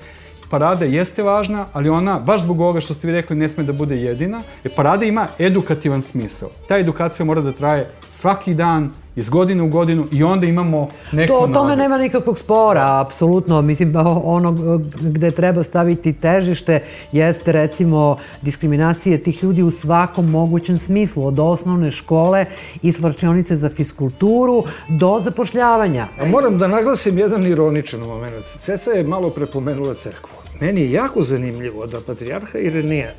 Parada 0.50 0.84
jeste 0.84 1.22
važna, 1.22 1.66
ali 1.72 1.88
ona, 1.88 2.18
baš 2.18 2.42
zbog 2.42 2.60
ovoga 2.60 2.80
što 2.80 2.94
ste 2.94 3.06
vi 3.06 3.12
rekli, 3.12 3.36
ne 3.36 3.48
sme 3.48 3.64
da 3.64 3.72
bude 3.72 3.96
jedina. 3.96 4.42
Jer 4.64 4.74
parada 4.74 5.04
ima 5.04 5.26
edukativan 5.38 6.02
smisao. 6.02 6.48
Ta 6.68 6.78
edukacija 6.78 7.26
mora 7.26 7.40
da 7.40 7.52
traje 7.52 7.90
svaki 8.10 8.54
dan, 8.54 8.90
iz 9.16 9.28
godine 9.28 9.62
u 9.62 9.68
godinu 9.68 10.06
i 10.12 10.22
onda 10.22 10.46
imamo 10.46 10.88
neko 11.12 11.34
to, 11.34 11.52
tome 11.54 11.76
nema 11.76 11.98
nikakvog 11.98 12.38
spora, 12.38 13.00
apsolutno. 13.00 13.62
Mislim, 13.62 13.94
ono 14.24 14.52
gde 15.00 15.30
treba 15.30 15.62
staviti 15.62 16.12
težište 16.12 16.80
jeste 17.12 17.52
recimo 17.52 18.16
diskriminacije 18.42 19.18
tih 19.18 19.42
ljudi 19.42 19.62
u 19.62 19.70
svakom 19.70 20.30
mogućem 20.30 20.78
smislu, 20.78 21.26
od 21.26 21.38
osnovne 21.38 21.90
škole 21.90 22.46
i 22.82 22.92
svrčionice 22.92 23.56
za 23.56 23.68
fiskulturu 23.68 24.64
do 24.88 25.20
zapošljavanja. 25.20 26.06
A 26.20 26.24
moram 26.24 26.58
da 26.58 26.68
naglasim 26.68 27.18
jedan 27.18 27.46
ironičan 27.46 28.00
moment. 28.00 28.44
Ceca 28.60 28.90
je 28.90 29.04
malo 29.04 29.30
prepomenula 29.30 29.94
crkvu. 29.94 30.39
Meni 30.60 30.80
je 30.80 30.92
jako 30.92 31.22
zanimljivo 31.22 31.86
da 31.86 32.00
patrijarha 32.00 32.58
Irenija 32.58 33.14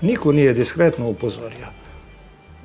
niko 0.00 0.32
nije 0.32 0.52
diskretno 0.52 1.08
upozorio 1.08 1.66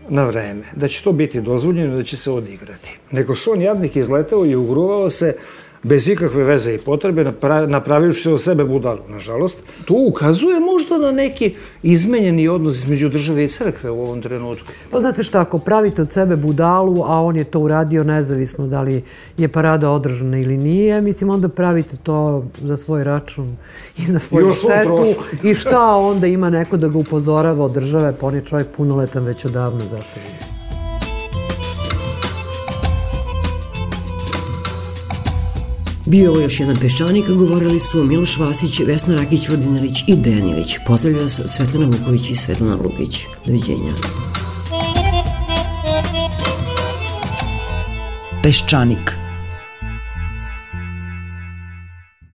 na 0.10 0.26
vreme, 0.26 0.64
da 0.76 0.88
će 0.88 1.04
to 1.04 1.12
biti 1.12 1.42
dozvoljeno, 1.42 1.96
da 1.96 2.04
će 2.04 2.18
se 2.18 2.32
odigrati. 2.32 2.98
Nego 3.12 3.36
su 3.36 3.52
on 3.52 3.62
jadnik 3.62 3.96
izletao 3.96 4.46
i 4.46 4.56
ugruvao 4.56 5.10
se 5.10 5.36
bez 5.84 6.10
ikakve 6.10 6.44
veze 6.44 6.74
i 6.74 6.78
potrebe, 6.78 7.34
napravivši 7.68 8.22
se 8.22 8.34
od 8.34 8.42
sebe 8.42 8.64
budalu, 8.64 9.00
nažalost. 9.10 9.64
To 9.86 9.94
ukazuje 10.08 10.60
možda 10.60 10.98
na 10.98 11.12
neki 11.12 11.56
izmenjeni 11.84 12.48
odnos 12.48 12.76
između 12.76 13.10
države 13.10 13.44
i 13.44 13.48
crkve 13.48 13.90
u 13.90 14.02
ovom 14.02 14.22
trenutku. 14.22 14.68
Pa 14.92 15.00
znate 15.00 15.24
šta, 15.24 15.42
ako 15.42 15.60
pravite 15.60 16.02
od 16.02 16.12
sebe 16.12 16.36
budalu, 16.36 17.04
a 17.04 17.22
on 17.22 17.36
je 17.36 17.44
to 17.44 17.60
uradio 17.60 18.04
nezavisno 18.04 18.68
da 18.68 18.82
li 18.82 19.04
je 19.38 19.48
parada 19.48 19.90
održana 19.90 20.40
ili 20.40 20.58
nije, 20.58 21.02
mislim, 21.02 21.30
onda 21.30 21.50
pravite 21.50 21.98
to 22.04 22.46
za 22.62 22.78
svoj 22.78 23.04
račun 23.04 23.56
i 23.98 24.12
na 24.12 24.20
svoju 24.20 24.54
štetu. 24.54 25.06
I 25.44 25.56
šta 25.56 25.96
onda 25.96 26.28
ima 26.28 26.50
neko 26.50 26.78
da 26.78 26.88
ga 26.88 26.98
upozorava 26.98 27.66
od 27.66 27.72
države, 27.72 28.14
pa 28.20 28.28
on 28.28 28.36
je 28.36 28.46
čovjek 28.46 28.68
punoletan 28.78 29.24
već 29.24 29.46
odavno, 29.46 29.84
zašto 29.84 30.20
nije? 30.20 30.59
Bio 36.10 36.24
je 36.24 36.30
ovo 36.30 36.40
još 36.40 36.60
jedan 36.60 36.78
peščanik, 36.78 37.28
govorili 37.30 37.80
su 37.80 38.04
Miloš 38.04 38.38
Vasić, 38.38 38.80
Vesna 38.80 39.16
Rakić, 39.16 39.50
Vodinelić 39.50 40.04
i 40.08 40.16
Dejan 40.16 40.50
Ilić. 40.50 40.78
Pozdravlja 40.88 41.22
vas 41.22 41.42
Svetlana 41.46 41.86
Vuković 41.86 42.30
i 42.30 42.36
Svetlana 42.36 42.76
Lukić. 42.76 43.26
Doviđenja. 43.46 43.94
Peščanik 48.44 49.19